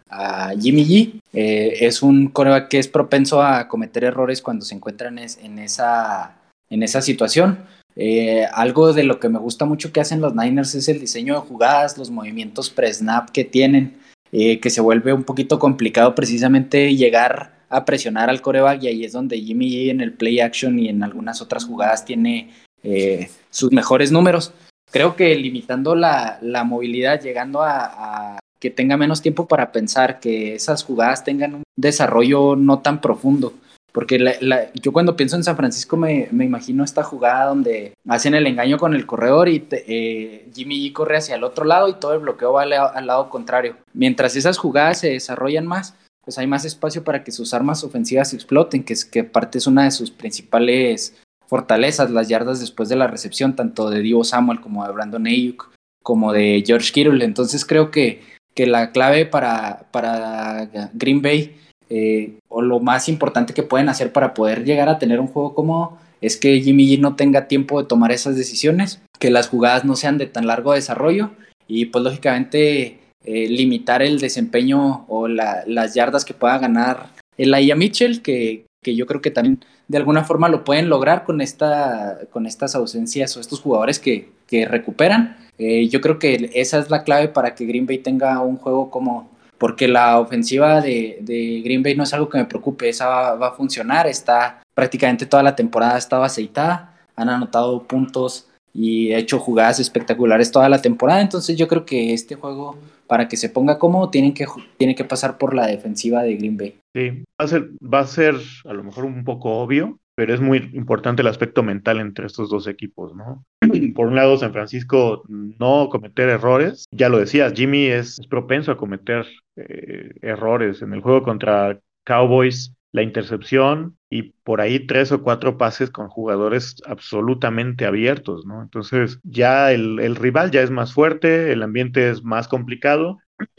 [0.60, 1.20] Jimmy G.
[1.32, 6.36] Eh, es un coreback que es propenso a cometer errores cuando se encuentran en, esa,
[6.68, 7.60] en esa situación.
[7.96, 11.34] Eh, algo de lo que me gusta mucho que hacen los Niners es el diseño
[11.34, 13.98] de jugadas, los movimientos pre-snap que tienen,
[14.30, 19.12] que se vuelve un poquito complicado precisamente llegar a presionar al coreback y ahí es
[19.12, 22.50] donde Jimmy en el play action y en algunas otras jugadas tiene
[22.82, 24.52] eh, sus mejores números.
[24.90, 30.54] Creo que limitando la, la movilidad, llegando a, que tenga menos tiempo para pensar, que
[30.56, 33.54] esas jugadas tengan un desarrollo no tan profundo.
[33.92, 38.46] Porque la, yo cuando pienso en San Francisco me, imagino esta jugada donde hacen el
[38.46, 42.14] engaño con el corredor y eh, Jimmy G corre hacia el otro lado y todo
[42.14, 43.76] el bloqueo va al, lado contrario.
[43.92, 48.32] Mientras esas jugadas se desarrollan más, pues hay más espacio para que sus armas ofensivas
[48.32, 52.96] exploten, que es que parte es una de sus principales fortalezas, las yardas después de
[52.96, 55.70] la recepción, tanto de Divo Samuel como de Brandon Ayuk,
[56.04, 57.24] como de George Kittle.
[57.24, 58.22] Entonces creo que,
[58.54, 61.56] que la clave para, para Green Bay,
[61.90, 65.54] eh, o lo más importante que pueden hacer para poder llegar a tener un juego
[65.54, 69.84] cómodo, es que Jimmy G no tenga tiempo de tomar esas decisiones, que las jugadas
[69.84, 71.30] no sean de tan largo desarrollo
[71.66, 77.74] y pues lógicamente eh, limitar el desempeño o las yardas que pueda ganar el Aya
[77.74, 82.18] Mitchell, que, que, yo creo que también de alguna forma lo pueden lograr con, esta,
[82.30, 85.36] con estas ausencias o estos jugadores que, que recuperan.
[85.58, 88.90] Eh, yo creo que esa es la clave para que Green Bay tenga un juego
[88.90, 93.48] como, porque la ofensiva de, Green Bay no es algo que me preocupe, esa va,
[93.48, 99.78] a funcionar, está prácticamente toda la temporada estaba aceitada, han anotado puntos y hecho jugadas
[99.78, 104.08] espectaculares toda la temporada, entonces yo creo que este juego para que se ponga cómodo,
[104.08, 104.46] tienen que,
[104.78, 106.78] tiene que pasar por la defensiva de Green Bay.
[106.96, 110.40] Sí, va a, ser, va a ser a lo mejor un poco obvio, pero es
[110.42, 113.42] muy importante el aspecto mental entre estos dos equipos, ¿no?
[113.94, 118.76] Por un lado, San Francisco no cometer errores, ya lo decías, Jimmy es, propenso a
[118.76, 119.24] cometer
[119.56, 125.56] eh, errores en el juego contra Cowboys la intercepción y por ahí tres o cuatro
[125.56, 128.60] pases con jugadores absolutamente abiertos, ¿no?
[128.60, 133.16] Entonces ya el, el rival ya es más fuerte, el ambiente es más complicado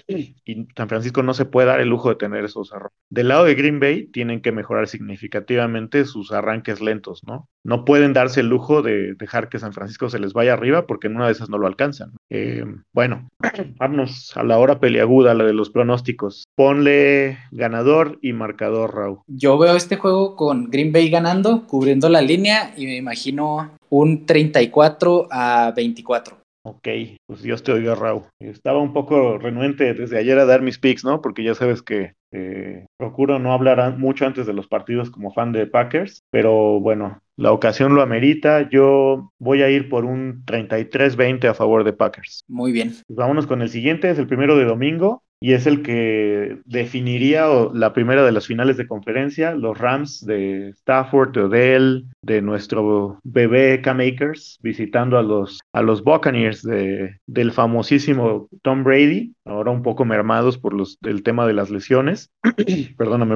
[0.08, 2.91] y San Francisco no se puede dar el lujo de tener esos errores.
[3.10, 7.48] Del lado de Green Bay tienen que mejorar significativamente sus arranques lentos, ¿no?
[7.63, 11.08] No pueden darse el lujo de dejar que San Francisco se les vaya arriba porque
[11.08, 12.13] en una de esas no lo alcanzan.
[12.30, 13.30] Eh, bueno,
[13.78, 16.46] vamos a la hora peliaguda, la de los pronósticos.
[16.56, 19.20] Ponle ganador y marcador, Raúl.
[19.28, 24.26] Yo veo este juego con Green Bay ganando, cubriendo la línea y me imagino un
[24.26, 26.41] 34 a 24.
[26.63, 26.88] Ok,
[27.26, 28.24] pues Dios te oiga, Raúl.
[28.39, 31.21] Estaba un poco renuente desde ayer a dar mis picks, ¿no?
[31.21, 35.52] Porque ya sabes que eh, procuro no hablar mucho antes de los partidos como fan
[35.54, 38.69] de Packers, pero bueno, la ocasión lo amerita.
[38.69, 42.43] Yo voy a ir por un 33-20 a favor de Packers.
[42.47, 42.89] Muy bien.
[43.08, 47.48] Pues vámonos con el siguiente, es el primero de domingo y es el que definiría
[47.74, 53.20] la primera de las finales de conferencia, los Rams de Stafford, de Odell, de nuestro
[53.24, 59.82] bebé K-Makers, visitando a los, a los Buccaneers de, del famosísimo Tom Brady, ahora un
[59.82, 62.30] poco mermados por los, el tema de las lesiones.
[62.98, 63.36] Perdóname,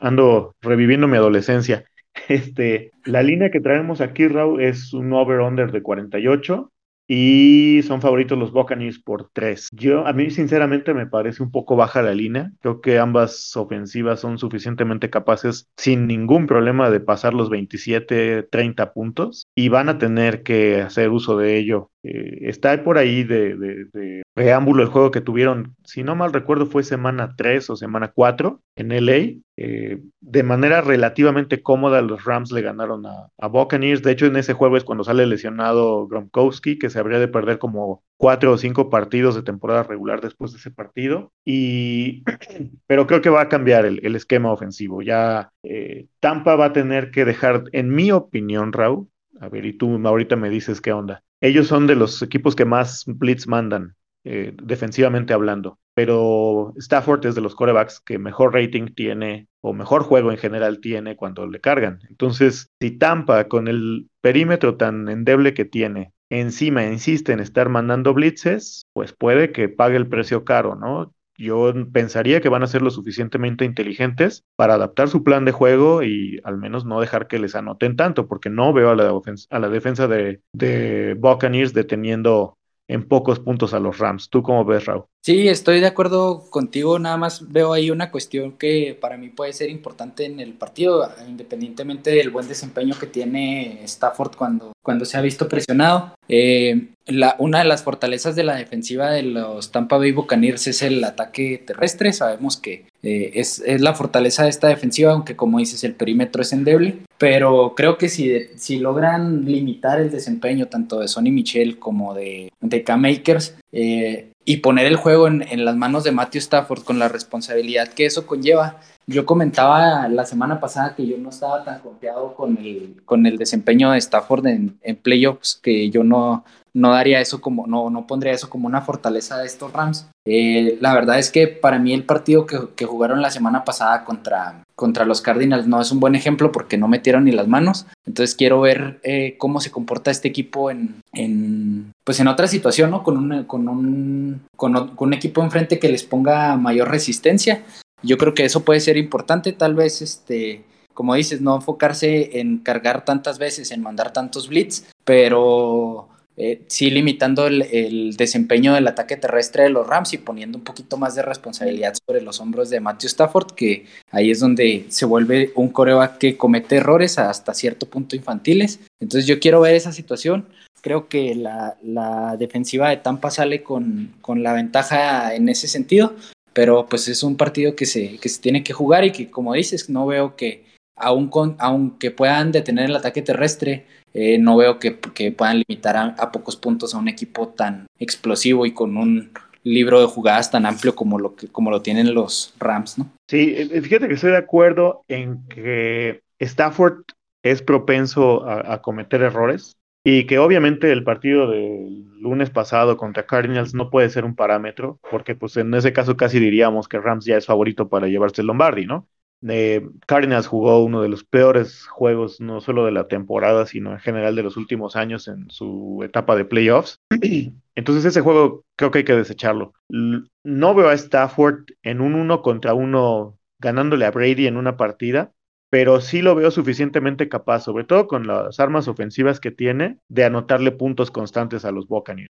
[0.00, 1.84] ando reviviendo mi adolescencia.
[2.28, 6.70] Este, la línea que traemos aquí, Raúl, es un over-under de 48
[7.06, 9.68] y son favoritos los Buccaneers por tres.
[9.72, 12.52] Yo, a mí sinceramente me parece un poco baja la línea.
[12.60, 18.92] Creo que ambas ofensivas son suficientemente capaces sin ningún problema de pasar los 27, 30
[18.92, 21.90] puntos y van a tener que hacer uso de ello.
[22.02, 26.66] Eh, está por ahí de, de, preámbulo el juego que tuvieron, si no mal recuerdo,
[26.66, 29.40] fue semana 3 o semana 4 en LA.
[29.56, 34.02] Eh, de manera relativamente cómoda, los Rams le ganaron a, Buccaneers.
[34.02, 37.58] De hecho, en ese juego es cuando sale lesionado Gronkowski, que se habría de perder
[37.58, 41.32] como cuatro o cinco partidos de temporada regular después de ese partido.
[41.44, 42.24] Y,
[42.86, 45.02] pero creo que va a cambiar el, el esquema ofensivo.
[45.02, 49.08] Ya eh, Tampa va a tener que dejar, en mi opinión, Raúl,
[49.40, 51.22] a ver, y tú ahorita me dices qué onda.
[51.40, 57.34] Ellos son de los equipos que más blitz mandan, eh, defensivamente hablando pero Stafford es
[57.34, 61.60] de los corebacks que mejor rating tiene o mejor juego en general tiene cuando le
[61.60, 62.00] cargan.
[62.10, 68.12] Entonces, si Tampa con el perímetro tan endeble que tiene encima insiste en estar mandando
[68.12, 71.12] blitzes, pues puede que pague el precio caro, ¿no?
[71.36, 76.04] Yo pensaría que van a ser lo suficientemente inteligentes para adaptar su plan de juego
[76.04, 80.06] y al menos no dejar que les anoten tanto, porque no veo a la, defensa
[80.06, 82.56] de, de Buccaneers deteniendo
[82.88, 84.28] en pocos puntos a los Rams.
[84.28, 85.04] ¿Tú cómo ves, Raúl?
[85.22, 89.54] Sí, estoy de acuerdo contigo, nada más veo ahí una cuestión que para mí puede
[89.54, 95.16] ser importante en el partido, independientemente del buen desempeño que tiene Stafford cuando, cuando se
[95.16, 96.14] ha visto presionado.
[96.28, 100.82] Eh, la, una de las fortalezas de la defensiva de los Tampa Bay Buccaneers es
[100.82, 105.58] el ataque terrestre, sabemos que eh, es, es, la fortaleza de esta defensiva, aunque como
[105.58, 111.00] dices el perímetro es endeble, pero creo que si, si logran limitar el desempeño tanto
[111.00, 115.76] de Sonny Michel como de, de K-Makers, eh, y poner el juego en, en, las
[115.76, 118.78] manos de Matthew Stafford con la responsabilidad que eso conlleva.
[119.06, 123.36] Yo comentaba la semana pasada que yo no estaba tan confiado con el, con el
[123.36, 128.06] desempeño de Stafford en, en playoffs, que yo no, no daría eso como, no, no
[128.06, 130.08] pondría eso como una fortaleza de estos Rams.
[130.26, 134.04] Eh, la verdad es que para mí el partido que, que, jugaron la semana pasada
[134.04, 137.86] contra, contra los Cardinals no es un buen ejemplo porque no metieron ni las manos.
[138.06, 142.90] Entonces quiero ver eh, cómo se comporta este equipo en, en, pues en otra situación,
[142.90, 143.02] ¿no?
[143.02, 147.62] Con un, con, un, con, con un equipo enfrente que les ponga mayor resistencia.
[148.02, 152.58] Yo creo que eso puede ser importante, tal vez este como dices, no enfocarse en
[152.58, 159.16] cargar tantas veces, en mandar tantos blitz, pero eh, sí limitando el, desempeño del ataque
[159.16, 162.80] terrestre de los Rams y poniendo un poquito más de responsabilidad sobre los hombros de
[162.80, 167.86] Matthew Stafford, que ahí es donde se vuelve un coreback que comete errores hasta cierto
[167.86, 168.80] punto infantiles.
[169.00, 170.46] Entonces yo quiero ver esa situación.
[170.80, 176.14] Creo que la, la defensiva de Tampa sale con, con, la ventaja en ese sentido,
[176.52, 179.54] pero pues es un partido que se, que se tiene que jugar y que como
[179.54, 180.64] dices, no veo que
[180.96, 185.96] aun con, aunque puedan detener el ataque terrestre, eh, no veo que, que puedan limitar
[185.96, 189.32] a, pocos puntos a un equipo tan explosivo y con un
[189.64, 193.10] libro de jugadas tan amplio como lo, que, como lo tienen los Rams, ¿no?
[193.28, 197.02] Sí, eh, fíjate que estoy de acuerdo en que Stafford
[197.42, 203.26] es propenso a, a cometer errores y que obviamente el partido del lunes pasado contra
[203.26, 207.24] Cardinals no puede ser un parámetro, porque pues en ese caso casi diríamos que Rams
[207.24, 209.08] ya es favorito para llevarse el Lombardi, ¿no?
[209.48, 213.98] Eh, Cardinals jugó uno de los peores juegos, no solo de la temporada, sino en
[213.98, 217.00] general de los últimos años en su etapa de playoffs.
[217.74, 219.74] Entonces ese juego creo que hay que desecharlo.
[219.88, 225.32] No veo a Stafford en un uno contra uno ganándole a Brady en una partida,
[225.70, 230.24] pero sí lo veo suficientemente capaz, sobre todo con las armas ofensivas que tiene, de
[230.24, 232.30] anotarle puntos constantes a los Buccaneers.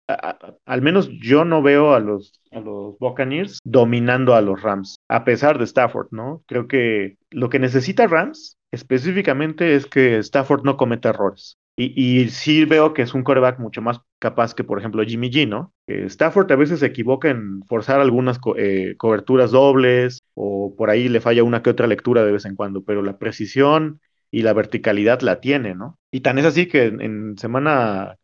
[0.66, 5.24] Al menos yo no veo a los, a los Buccaneers dominando a los Rams, a
[5.24, 6.44] pesar de Stafford, ¿no?
[6.48, 11.58] Creo que lo que necesita Rams específicamente es que Stafford no cometa errores.
[11.84, 15.32] Y, y, sí veo que es un coreback mucho más capaz que, por ejemplo, Jimmy
[15.32, 15.74] G, ¿no?
[15.88, 21.10] Stafford a veces se equivoca en forzar algunas co eh, coberturas dobles o por ahí
[21.10, 24.54] le falla una que otra lectura de vez en cuando, pero la precisión y la
[24.54, 25.98] verticalidad la tiene, ¿no?
[26.12, 28.16] Y tan es así que en, en semana,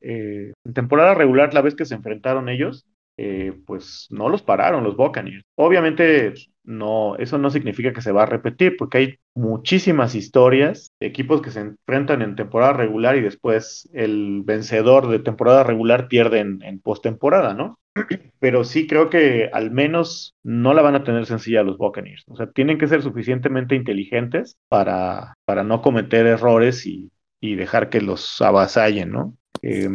[0.00, 2.86] eh, en temporada regular, la vez que se enfrentaron ellos,
[3.18, 5.44] eh, pues no los pararon los Buccaneers.
[5.54, 11.06] Obviamente no, eso no significa que se va a repetir, porque hay muchísimas historias de
[11.06, 16.40] equipos que se enfrentan en temporada regular y después el vencedor de temporada regular pierde
[16.40, 17.78] en, en postemporada, ¿no?
[18.40, 22.24] Pero sí creo que al menos no la van a tener sencilla los Buccaneers.
[22.28, 27.90] O sea, tienen que ser suficientemente inteligentes para, para no cometer errores y, y dejar
[27.90, 29.36] que los avasallen, ¿no?
[29.62, 29.88] Eh,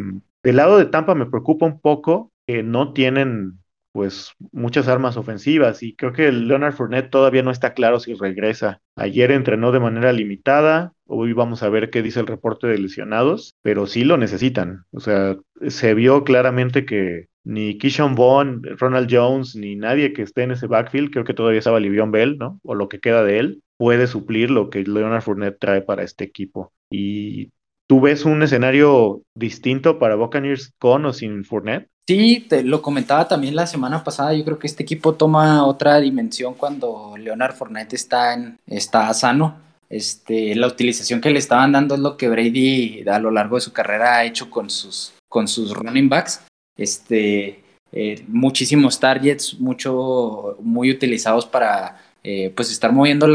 [0.43, 3.60] del lado de Tampa me preocupa un poco que no tienen
[3.91, 8.81] pues muchas armas ofensivas y creo que Leonard Fournette todavía no está claro si regresa.
[8.95, 13.55] Ayer entrenó de manera limitada, hoy vamos a ver qué dice el reporte de lesionados,
[13.61, 14.85] pero sí lo necesitan.
[14.91, 20.43] O sea, se vio claramente que ni Kishon Vaughn, Ronald Jones, ni nadie que esté
[20.43, 22.59] en ese backfield, creo que todavía estaba Livion Bell, ¿no?
[22.63, 26.23] O lo que queda de él, puede suplir lo que Leonard Fournette trae para este
[26.23, 26.71] equipo.
[26.91, 27.49] Y
[27.91, 31.89] ¿Tú ves un escenario distinto para Buccaneers con o sin Fournette?
[32.11, 34.33] Sí, te lo comentaba también la semana pasada.
[34.33, 39.55] Yo creo que este equipo toma otra dimensión cuando Leonard Fournette está, en, está sano.
[39.89, 43.61] Este, la utilización que le estaban dando es lo que Brady a lo largo de
[43.61, 46.41] su carrera ha hecho con sus, con sus running backs.
[46.75, 53.25] Este, eh, muchísimos targets, mucho, muy utilizados para eh, pues estar moviendo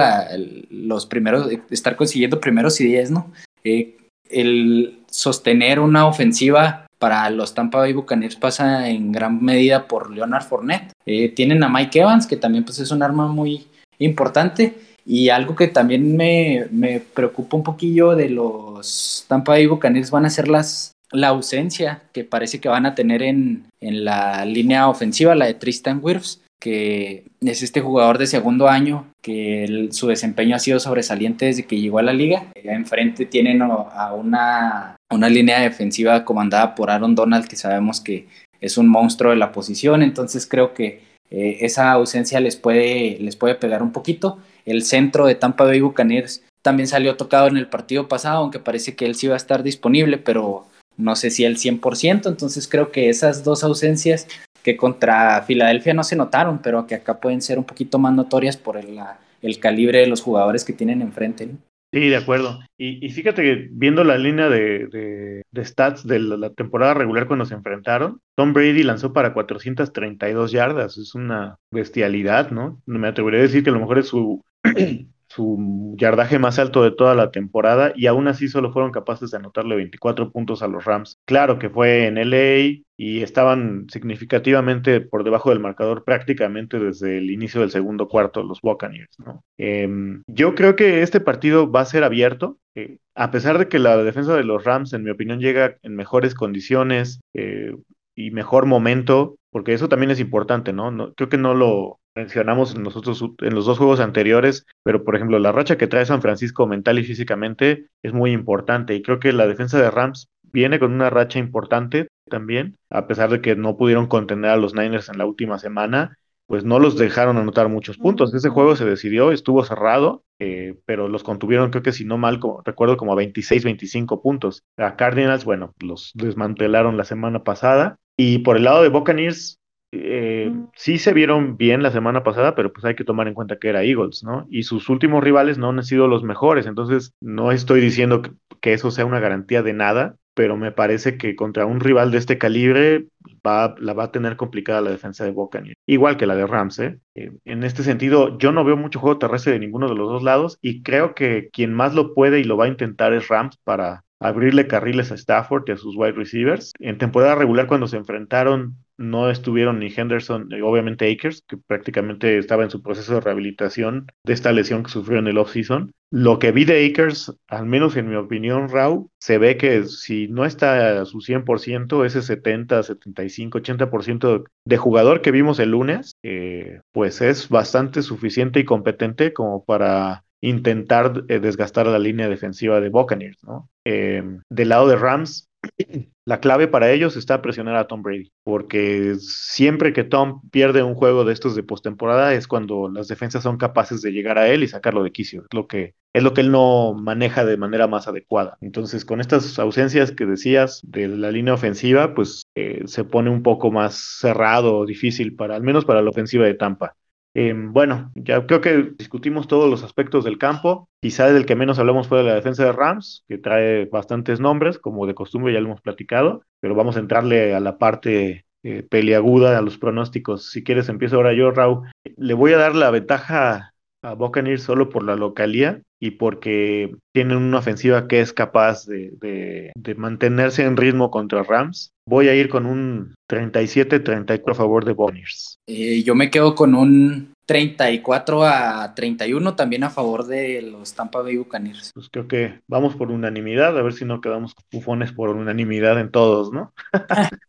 [0.68, 3.32] los primeros, estar consiguiendo primeros y diez, ¿no?
[3.64, 3.96] Eh,
[4.28, 10.44] el sostener una ofensiva para los Tampa Bay Buccaneers pasa en gran medida por Leonard
[10.44, 10.92] Fournette.
[11.04, 13.66] Eh, tienen a Mike Evans, que también pues, es un arma muy
[13.98, 14.74] importante.
[15.04, 20.26] Y algo que también me, me, preocupa un poquillo de los Tampa Bay Buccaneers van
[20.26, 24.88] a ser las, la ausencia que parece que van a tener en, en la línea
[24.88, 30.56] ofensiva, la de Tristan Wirfs, que es este jugador de segundo año, que su desempeño
[30.56, 32.46] ha sido sobresaliente desde que llegó a la liga.
[32.54, 38.28] Enfrente tienen a una, una línea defensiva comandada por Aaron Donald, que sabemos que
[38.60, 43.36] es un monstruo de la posición, entonces creo que eh, esa ausencia les puede, les
[43.36, 44.38] puede pegar un poquito.
[44.64, 48.96] El centro de Tampa Bay Buccaneers también salió tocado en el partido pasado, aunque parece
[48.96, 52.90] que él sí va a estar disponible, pero no sé si el 100%, entonces creo
[52.90, 54.26] que esas dos ausencias
[54.62, 58.56] que contra Filadelfia no se notaron, pero que acá pueden ser un poquito más notorias
[58.56, 58.98] por el,
[59.42, 61.50] el calibre de los jugadores que tienen enfrente.
[61.96, 62.60] Sí, de acuerdo.
[62.76, 68.20] Y, fíjate que viendo la línea de, stats de la, temporada regular cuando se enfrentaron,
[68.34, 70.98] Tom Brady lanzó para 432 yardas.
[70.98, 72.82] Es una bestialidad, ¿no?
[72.84, 74.44] Me atrevería a decir que a lo mejor es su
[75.36, 79.36] su yardaje más alto de toda la temporada y aún así solo fueron capaces de
[79.36, 81.18] anotarle 24 puntos a los Rams.
[81.26, 87.30] Claro que fue en LA y estaban significativamente por debajo del marcador prácticamente desde el
[87.30, 89.14] inicio del segundo cuarto los Buccaneers.
[89.18, 89.44] ¿no?
[89.58, 92.56] Em, yo creo que este partido va a ser abierto.
[92.74, 95.96] Eh, a pesar de que la defensa de los Rams, en mi opinión, llega en
[95.96, 97.74] mejores condiciones eh,
[98.14, 100.90] y mejor momento, porque eso también es importante, ¿no?
[100.90, 105.38] no creo que no lo, mencionamos nosotros en los dos juegos anteriores, pero por ejemplo
[105.38, 109.32] la racha que trae San Francisco mental y físicamente es muy importante y creo que
[109.32, 113.76] la defensa de Rams viene con una racha importante también, a pesar de que no
[113.76, 117.98] pudieron contener a los Niners en la última semana, pues no los dejaron anotar muchos
[117.98, 118.32] puntos.
[118.32, 122.40] Ese juego se decidió, estuvo cerrado, eh, pero los contuvieron, creo que si no mal,
[122.64, 124.62] recuerdo como a 26, 25 puntos.
[124.76, 127.98] A Cardinals, bueno, los desmantelaron la semana pasada.
[128.16, 129.58] Y por el lado de Buccaneers,
[130.02, 133.58] eh, sí se vieron bien la semana pasada, pero pues hay que tomar en cuenta
[133.58, 134.46] que era Eagles, ¿no?
[134.50, 138.90] Y sus últimos rivales no han sido los mejores, entonces no estoy diciendo que, eso
[138.90, 143.06] sea una garantía de nada, pero me parece que contra un rival de este calibre
[143.46, 146.78] va, la va a tener complicada la defensa de Boca, igual que la de Rams.
[146.80, 146.98] ¿eh?
[147.14, 147.30] ¿eh?
[147.44, 150.58] En este sentido, yo no veo mucho juego terrestre de ninguno de los dos lados
[150.60, 154.04] y creo que quien más lo puede y lo va a intentar es Rams para
[154.20, 156.72] abrirle carriles a Stafford y a sus wide receivers.
[156.78, 162.38] En temporada regular, cuando se enfrentaron no estuvieron ni Henderson, ni obviamente Akers, que prácticamente
[162.38, 165.92] estaba en su proceso de rehabilitación de esta lesión que sufrió en el offseason.
[166.10, 170.28] Lo que vi de Akers, al menos en mi opinión, Rau, se ve que si
[170.28, 176.14] no está a su 100%, ese 70, 75, 80% de jugador que vimos el lunes,
[176.22, 182.80] eh, pues es bastante suficiente y competente como para intentar eh, desgastar la línea defensiva
[182.80, 183.68] de Buccaneers, ¿no?
[183.84, 185.48] Eh, del lado de Rams,
[186.26, 190.94] la clave para ellos está presionar a Tom Brady, porque siempre que Tom pierde un
[190.94, 194.62] juego de estos de postemporada es cuando las defensas son capaces de llegar a él
[194.62, 195.42] y sacarlo de quicio.
[195.42, 198.56] Es lo que es lo que él no maneja de manera más adecuada.
[198.62, 203.42] Entonces, con estas ausencias que decías de la línea ofensiva, pues eh, se pone un
[203.42, 206.96] poco más cerrado, difícil para, al menos para la ofensiva de Tampa.
[207.38, 210.88] Em, bueno, ya creo que discutimos todos los aspectos del campo.
[211.02, 214.78] Quizá del que menos hablamos fue de la defensa de Rams, que trae bastantes nombres,
[214.78, 218.82] como de costumbre ya lo hemos platicado, pero vamos a entrarle a la parte eh,
[218.84, 220.50] peliaguda, a los pronósticos.
[220.50, 221.86] Si quieres, empiezo ahora yo, Raúl.
[222.16, 223.74] Le voy a dar la ventaja
[224.06, 229.72] a Buccaneers solo por la localía y porque tienen una ofensiva que es capaz de,
[229.96, 231.90] mantenerse en ritmo contra Rams.
[232.08, 235.58] Voy a ir con un 37-34 a favor de Buccaneers.
[235.66, 241.22] Eh, yo me quedo con un 34 a 31 también a favor de los Tampa
[241.22, 241.90] Bay Buccaneers.
[241.92, 246.10] Pues creo que vamos por unanimidad, a ver si no quedamos bufones por unanimidad en
[246.12, 246.72] todos, ¿no?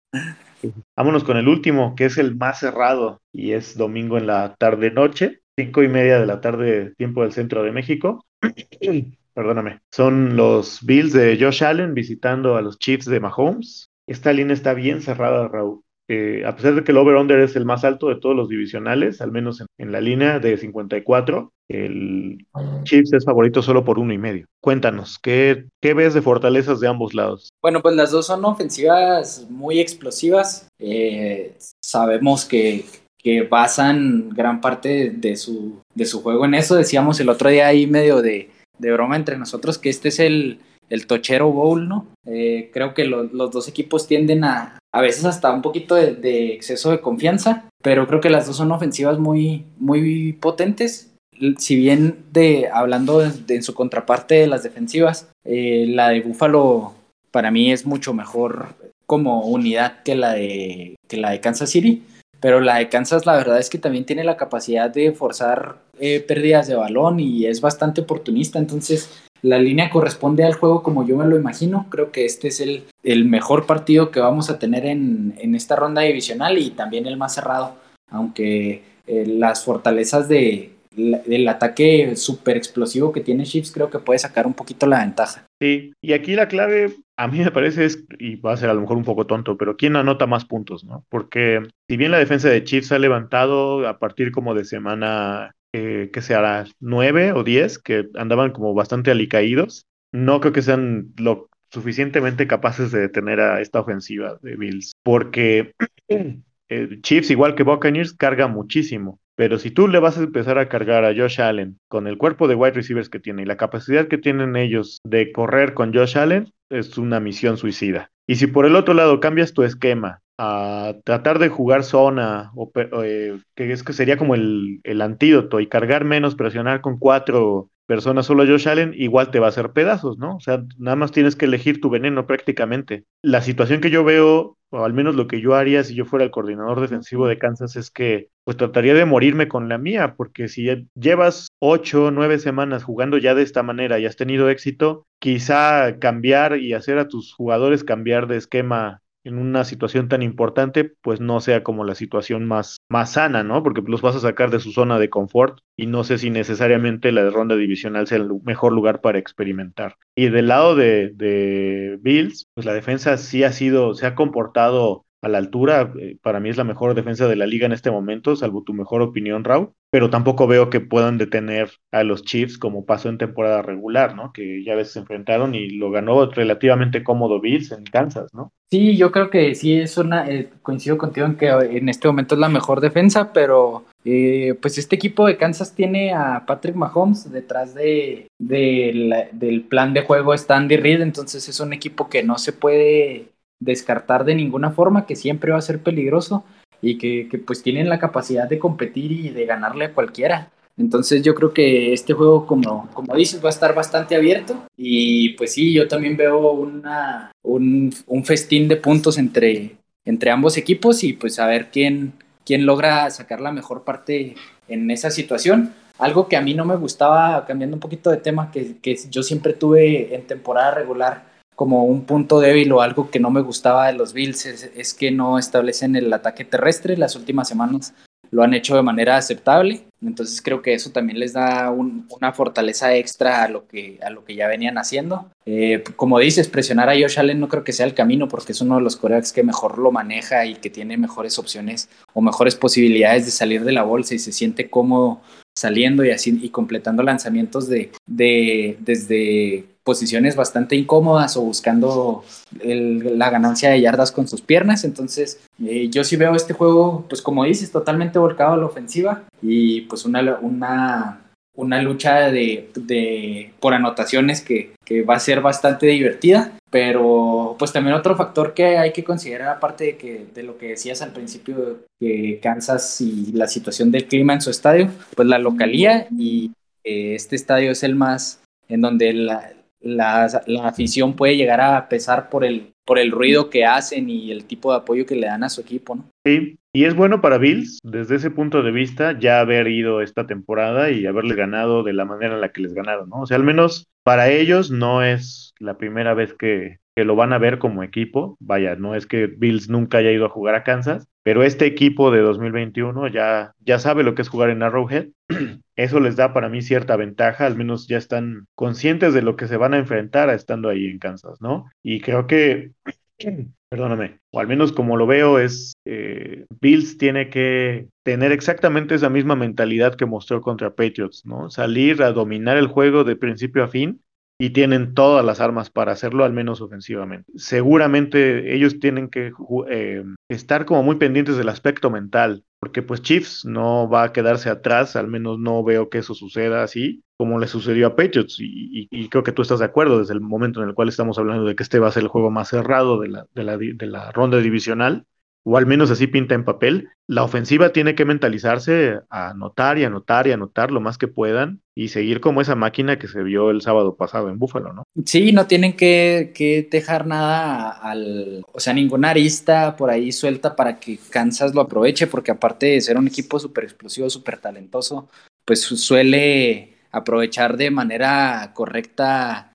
[0.96, 5.42] Vámonos con el último, que es el más cerrado y es domingo en la tarde-noche
[5.58, 8.26] cinco y media de la tarde, tiempo del centro de México.
[9.34, 9.82] Perdóname.
[9.92, 13.90] Son los Bills de Josh Allen visitando a los Chiefs de Mahomes.
[14.08, 15.82] Esta línea está bien cerrada, Raúl.
[16.10, 19.20] Eh, a pesar de que el over-under es el más alto de todos los divisionales,
[19.20, 22.48] al menos en, la línea de 54, el
[22.84, 24.46] Chiefs es favorito solo por uno y medio.
[24.62, 27.50] Cuéntanos, ¿qué, ¿qué, ves de fortalezas de ambos lados?
[27.62, 30.70] Bueno, pues las dos son ofensivas muy explosivas.
[30.80, 32.86] Eh, sabemos que
[33.18, 36.76] que basan gran parte de su, de su juego en eso.
[36.76, 38.50] Decíamos el otro día ahí medio de,
[38.80, 40.60] broma entre nosotros que este es el,
[40.90, 42.08] el Tochero Bowl, ¿no?
[42.26, 46.90] Eh, creo que los dos equipos tienden a a veces hasta un poquito de, exceso
[46.90, 51.14] de confianza, pero creo que las dos son ofensivas muy, muy potentes.
[51.60, 56.94] Si bien de hablando de, en su contraparte de las defensivas, eh, la de Buffalo
[57.30, 58.70] para mí es mucho mejor
[59.06, 62.02] como unidad que la de, que la de Kansas City
[62.40, 66.20] pero la de Kansas la verdad es que también tiene la capacidad de forzar eh,
[66.20, 69.10] pérdidas de balón y es bastante oportunista, entonces
[69.42, 71.88] la línea corresponde al juego como yo me lo imagino.
[71.90, 75.76] Creo que este es el, el mejor partido que vamos a tener en, en, esta
[75.76, 77.76] ronda divisional y también el más cerrado,
[78.10, 84.20] aunque eh, las fortalezas de, del ataque súper explosivo que tiene Chiefs creo que puede
[84.20, 85.47] sacar un poquito la ventaja.
[85.60, 88.76] Sí, y aquí la clave a mí me parece es, y va a ser a
[88.76, 91.04] lo mejor un poco tonto, pero ¿quién anota más puntos, no?
[91.10, 96.12] Porque si bien la defensa de Chiefs ha levantado a partir como de semana eh,
[96.14, 101.50] que hará nueve o diez, que andaban como bastante alicaídos, no creo que sean lo
[101.72, 105.74] suficientemente capaces de detener a esta ofensiva de Bills, porque
[106.08, 109.20] eh, Chiefs, igual que Buccaneers, carga muchísimo.
[109.38, 112.48] Pero si tú le vas a empezar a cargar a Josh Allen con el cuerpo
[112.48, 116.18] de wide receivers que tiene y la capacidad que tienen ellos de correr con Josh
[116.18, 118.10] Allen, es una misión suicida.
[118.26, 122.72] Y si por el otro lado cambias tu esquema a tratar de jugar zona, o,
[123.04, 127.70] eh, que es que sería como el, el antídoto, y cargar menos, presionar con cuatro
[127.88, 130.36] personas solo Josh Allen, igual te va a hacer pedazos, ¿no?
[130.36, 133.06] O sea, nada más tienes que elegir tu veneno prácticamente.
[133.24, 136.26] La situación que yo veo, o al menos lo que yo haría si yo fuera
[136.26, 140.48] el coordinador defensivo de Kansas, es que pues trataría de morirme con la mía, porque
[140.48, 145.98] si llevas ocho, nueve semanas jugando ya de esta manera y has tenido éxito, quizá
[146.00, 151.20] cambiar y hacer a tus jugadores cambiar de esquema en una situación tan importante, pues
[151.20, 153.62] no sea como la situación más, más sana, ¿no?
[153.62, 157.12] Porque los vas a sacar de su zona de confort y no sé si necesariamente
[157.12, 159.96] la ronda divisional sea el mejor lugar para experimentar.
[160.16, 165.06] Y del lado de, de Bills, pues la defensa sí ha sido, se ha comportado
[165.22, 165.94] a la altura.
[166.00, 168.74] Eh, para mí es la mejor defensa de la liga en este momento, salvo tu
[168.74, 169.72] mejor opinión, Raúl.
[169.90, 174.34] Pero tampoco veo que puedan detener a los Chiefs como pasó en temporada regular, ¿no?
[174.34, 178.52] Que ya veces se enfrentaron y lo ganó relativamente cómodo Bills en Kansas, ¿no?
[178.70, 182.36] Sí, yo creo que sí es una, eh, coincido contigo en que en este momento
[182.36, 187.32] es la mejor defensa, pero eh, pues este equipo de Kansas tiene a Patrick Mahomes
[187.32, 192.38] detrás de, del plan de juego está Andy Reid, entonces es un equipo que no
[192.38, 193.30] se puede
[193.60, 196.44] descartar de ninguna forma, que siempre va a ser peligroso
[196.82, 200.52] y que, pues tienen la capacidad de competir y de ganarle a cualquiera.
[200.78, 205.30] Entonces yo creo que este juego, como, como dices, va a estar bastante abierto y
[205.30, 211.04] pues sí, yo también veo una, un, un festín de puntos entre, entre ambos equipos
[211.04, 212.14] y pues a ver quién,
[212.46, 214.36] quién logra sacar la mejor parte
[214.68, 215.74] en esa situación.
[215.98, 219.24] Algo que a mí no me gustaba, cambiando un poquito de tema, que, que yo
[219.24, 221.26] siempre tuve en temporada regular,
[221.58, 225.10] como un punto débil o algo que no me gustaba de los Bills es, que
[225.10, 226.96] no establecen el ataque terrestre.
[226.98, 227.96] Las últimas semanas
[228.30, 229.88] lo han hecho de manera aceptable.
[230.00, 234.24] Entonces creo que eso también les da una fortaleza extra a lo que, a lo
[234.24, 235.32] que ya venían haciendo.
[235.48, 238.62] Eh, como dices, presionar a Josh Allen no creo que sea el camino porque es
[238.62, 242.56] uno de los corebacks que mejor lo maneja y que tiene mejores opciones o mejores
[242.56, 245.22] posibilidades de salir de la bolsa y se siente cómodo
[245.56, 252.26] saliendo y así y completando lanzamientos de, de desde posiciones bastante incómodas o buscando
[252.62, 254.84] la ganancia de yardas con sus piernas.
[254.84, 259.24] Entonces, eh, yo sí veo este juego, pues como dices, totalmente volcado a la ofensiva
[259.42, 261.22] y pues una, una,
[261.56, 266.52] una lucha de, de por anotaciones que, que, va a ser bastante divertida.
[266.70, 270.68] Pero pues también otro factor que hay que considerar, aparte de, que, de lo que
[270.68, 275.40] decías al principio, que Kansas y la situación del clima en su estadio, pues la
[275.40, 276.52] localía y
[276.84, 280.26] este estadio es el más en donde la, la,
[280.64, 284.72] afición puede llegar a pesar por el, por el ruido que hacen y el tipo
[284.72, 286.10] de apoyo que le dan a su equipo, ¿no?
[286.26, 290.28] Sí, y es bueno para Bills, desde ese punto de vista, ya haber ido esta
[290.28, 293.22] temporada y haberle ganado de la manera en la que les ganaron, ¿no?
[293.22, 297.32] O sea, al menos para ellos no es la primera vez que, que lo van
[297.32, 298.38] a ver como equipo.
[298.40, 302.10] Vaya, no es que Bills nunca haya ido a jugar a Kansas, pero este equipo
[302.10, 305.10] de 2021 ya, ya sabe lo que es jugar en Arrowhead.
[305.76, 309.48] Eso les da para mí cierta ventaja, al menos ya están conscientes de lo que
[309.48, 311.70] se van a enfrentar estando ahí en Kansas, ¿no?
[311.84, 312.72] Y creo que,
[313.70, 319.12] perdóname, o al menos como lo veo es, eh, Bills tiene que tener exactamente esa
[319.12, 321.52] misma mentalidad que mostró contra Patriots, ¿no?
[321.52, 324.02] Salir a dominar el juego de principio a fin
[324.40, 327.32] y tienen todas las armas para hacerlo, al menos ofensivamente.
[327.36, 329.32] Seguramente ellos tienen que
[329.70, 334.50] eh, estar como muy pendientes del aspecto mental, porque pues Chiefs no va a quedarse
[334.50, 339.10] atrás, al menos no veo que eso suceda así, como le sucedió a Patriots, y,
[339.10, 341.56] creo que tú estás de acuerdo desde el momento en el cual estamos hablando de
[341.56, 344.12] que este va a ser el juego más cerrado de la, de la, de la
[344.12, 345.06] ronda divisional
[345.50, 349.86] o al menos así pinta en papel, la ofensiva tiene que mentalizarse a anotar y
[349.86, 353.50] anotar y anotar lo más que puedan y seguir como esa máquina que se vio
[353.50, 354.84] el sábado pasado en Búfalo, ¿no?
[355.06, 360.82] Sí, no tienen que, dejar nada al, o sea, ninguna arista por ahí suelta para
[360.82, 365.08] que Kansas lo aproveche, porque aparte de ser un equipo súper explosivo, súper talentoso,
[365.46, 369.54] pues suele aprovechar de manera correcta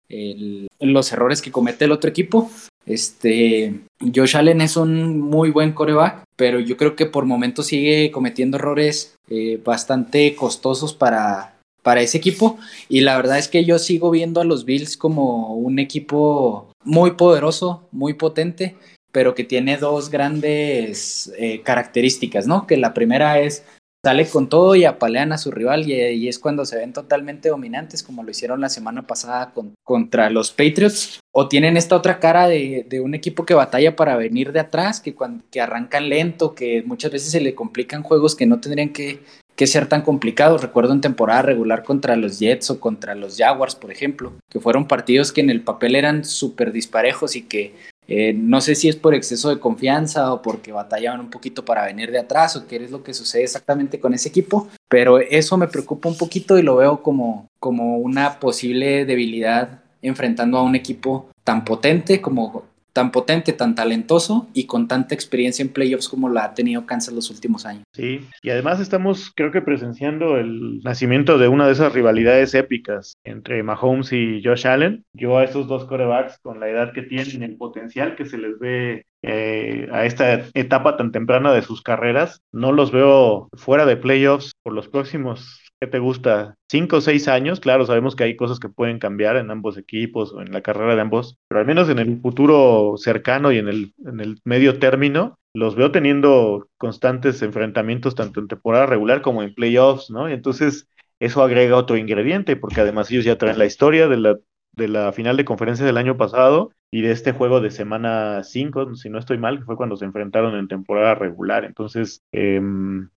[0.80, 2.50] los errores que comete el otro equipo.
[2.86, 3.80] Este,
[4.14, 8.56] Josh Allen es un muy buen coreback, pero yo creo que por momentos sigue cometiendo
[8.56, 12.58] errores eh, bastante costosos para, para ese equipo.
[12.88, 17.12] Y la verdad es que yo sigo viendo a los Bills como un equipo muy
[17.12, 18.76] poderoso, muy potente,
[19.12, 22.66] pero que tiene dos grandes eh, características, ¿no?
[22.66, 23.64] Que la primera es
[24.04, 28.02] sale con todo y apalean a su rival y, es cuando se ven totalmente dominantes
[28.02, 29.52] como lo hicieron la semana pasada
[29.84, 34.52] contra los Patriots o tienen esta otra cara de, un equipo que batalla para venir
[34.52, 38.46] de atrás que, cuando, que arrancan lento que muchas veces se le complican juegos que
[38.46, 39.20] no tendrían que,
[39.56, 40.60] que ser tan complicados.
[40.60, 44.86] Recuerdo en temporada regular contra los Jets o contra los Jaguars, por ejemplo, que fueron
[44.86, 47.74] partidos que en el papel eran súper disparejos y que
[48.08, 51.86] eh, no sé si es por exceso de confianza o porque batallaban un poquito para
[51.86, 55.56] venir de atrás o qué es lo que sucede exactamente con ese equipo, pero eso
[55.56, 60.74] me preocupa un poquito y lo veo como, como una posible debilidad enfrentando a un
[60.74, 66.28] equipo tan potente como tan potente, tan talentoso y con tanta experiencia en playoffs como
[66.28, 67.84] la ha tenido Kansas los últimos años.
[67.92, 73.14] Sí, y además estamos creo que presenciando el nacimiento de una de esas rivalidades épicas
[73.24, 75.04] entre Mahomes y Josh Allen.
[75.14, 78.58] Yo a esos dos corebacks con la edad que tienen, el potencial que se les
[78.58, 83.96] ve eh, a esta etapa tan temprana de sus carreras, no los veo fuera de
[83.96, 86.54] playoffs por los próximos ¿qué te gusta?
[86.70, 90.32] Cinco o seis años, claro, sabemos que hay cosas que pueden cambiar en ambos equipos
[90.32, 93.66] o en la carrera de ambos, pero al menos en el futuro cercano y en
[93.66, 99.42] el, en el medio término, los veo teniendo constantes enfrentamientos tanto en temporada regular como
[99.42, 100.30] en playoffs, ¿no?
[100.30, 100.86] Y entonces
[101.18, 104.38] eso agrega otro ingrediente, porque además ellos ya traen la historia de la,
[104.72, 108.94] de la final de conferencia del año pasado y de este juego de semana 5,
[108.94, 111.64] si no estoy mal, que fue cuando se enfrentaron en temporada regular.
[111.64, 112.60] Entonces, eh,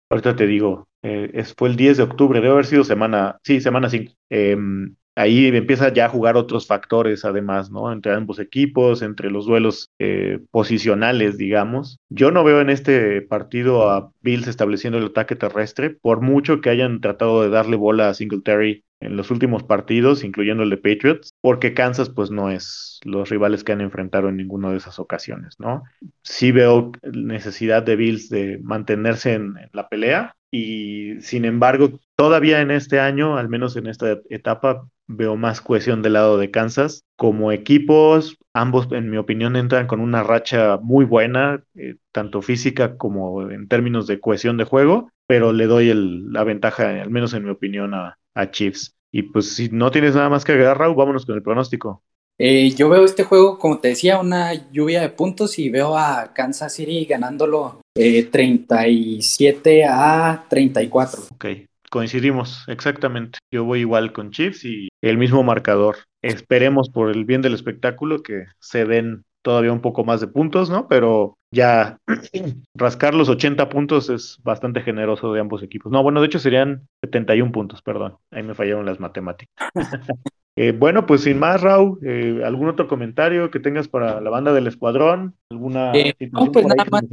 [0.09, 3.89] ahorita te digo, eh, fue el 10 de octubre, debe haber sido semana, sí, semana
[3.89, 4.13] 5.
[4.29, 7.91] Em, ahí empieza ya a jugar otros factores además, ¿no?
[7.91, 11.99] Entre ambos equipos, entre los duelos eh, posicionales, digamos.
[12.09, 16.69] Yo no veo en este partido a Bills estableciendo el ataque terrestre, por mucho que
[16.69, 21.33] hayan tratado de darle bola a Singletary en los últimos partidos, incluyendo el de Patriots,
[21.41, 25.59] porque Kansas pues no es los rivales que han enfrentado en ninguna de esas ocasiones,
[25.59, 25.83] ¿no?
[26.21, 32.71] Sí veo necesidad de Bills de mantenerse en, la pelea y sin embargo todavía en
[32.71, 37.03] este año, al menos en esta etapa, veo más cohesión del lado de Kansas.
[37.15, 42.97] Como equipos, ambos en mi opinión entran con una racha muy buena, eh, tanto física
[42.97, 45.91] como en términos de cohesión de juego, pero le doy
[46.31, 48.95] la ventaja, al menos en mi opinión, a, a Chiefs.
[49.11, 52.03] Y pues si no tienes nada más que agregar, Raúl, vámonos con el pronóstico.
[52.37, 56.33] Eh, yo veo este juego, como te decía, una lluvia de puntos y veo a
[56.35, 61.23] Kansas City ganándolo 37 eh, a 34.
[61.31, 61.45] Ok,
[61.89, 63.39] coincidimos, exactamente.
[63.51, 65.95] Yo voy igual con Chiefs y el mismo marcador.
[66.21, 70.69] Esperemos por el bien del espectáculo que se den todavía un poco más de puntos,
[70.69, 70.87] ¿no?
[70.87, 71.97] Pero ya
[72.75, 75.91] rascar los 80 puntos es bastante generoso de ambos equipos.
[75.91, 78.17] No, bueno, de hecho serían 71 puntos, perdón.
[78.31, 79.53] Ahí me fallaron las matemáticas.
[80.55, 84.53] Eh, bueno, pues sin más, Raúl, eh, ¿algún otro comentario que tengas para la banda
[84.53, 85.33] del escuadrón?
[85.49, 87.03] ¿Alguna eh, no, pues nada más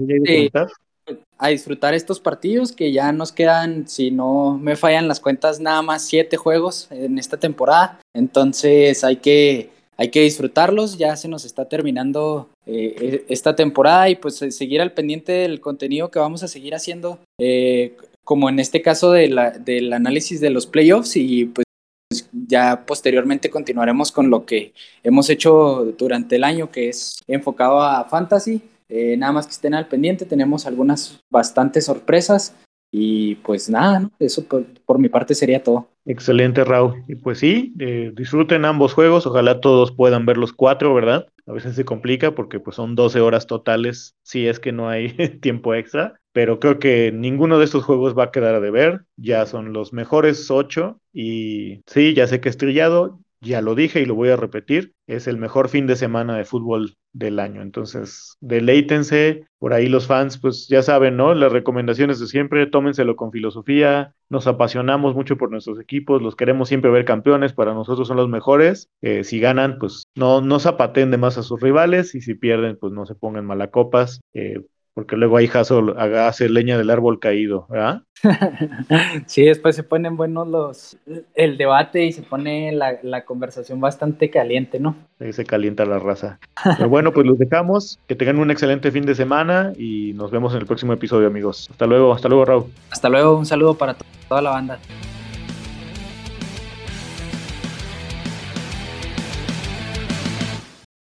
[1.38, 5.82] a disfrutar estos partidos que ya nos quedan, si no me fallan las cuentas, nada
[5.82, 7.98] más siete juegos en esta temporada.
[8.14, 9.70] Entonces hay que
[10.00, 14.50] hay que disfrutarlos, ya se nos está terminando eh, e, esta temporada y pues eh,
[14.50, 17.94] seguir al pendiente del contenido que vamos a seguir haciendo, eh,
[18.24, 21.66] como en este caso de la, del análisis de los playoffs y pues
[22.32, 24.72] ya posteriormente continuaremos con lo que
[25.02, 28.62] hemos hecho durante el año, que es enfocado a fantasy.
[29.18, 32.54] nada más que estén al pendiente, tenemos algunas bastantes sorpresas
[32.92, 35.88] y pues nada, eso por, mi parte sería todo.
[36.04, 37.04] Excelente, Raúl.
[37.06, 41.28] Y pues sí, eh, disfruten ambos juegos, ojalá todos puedan ver los cuatro, ¿verdad?
[41.46, 45.08] A veces se complica porque pues son 12 horas totales si es que no hay
[45.40, 49.46] tiempo extra, pero creo que ninguno de estos juegos va a quedar a deber, ya
[49.46, 54.14] son los mejores ocho y sí, ya sé que estrellado, ya lo dije y lo
[54.14, 57.62] voy a repetir, es el mejor fin de semana de fútbol del año.
[57.62, 61.34] Entonces, deleítense, por ahí los fans, pues ya saben, ¿no?
[61.34, 66.68] Las recomendaciones de siempre, tómenselo con filosofía, nos apasionamos mucho por nuestros equipos, los queremos
[66.68, 68.88] siempre ver campeones, para nosotros son los mejores.
[69.00, 72.76] Eh, si ganan, pues no, no zapaten de más a sus rivales y si pierden,
[72.78, 74.20] pues no se pongan malacopas.
[74.34, 74.60] Eh,
[75.00, 78.02] porque luego ahí Jaso hace leña del árbol caído, ¿verdad?
[79.26, 80.98] sí, después se ponen buenos los
[81.34, 84.94] el debate y se pone la, conversación bastante caliente, ¿no?
[85.18, 86.38] Ahí se calienta la raza.
[86.76, 90.52] Pero bueno, pues los dejamos, que tengan un excelente fin de semana y nos vemos
[90.52, 91.68] en el próximo episodio, amigos.
[91.70, 92.64] Hasta luego, hasta luego, Raúl.
[92.90, 93.96] Hasta luego, un saludo para
[94.28, 94.78] toda la banda.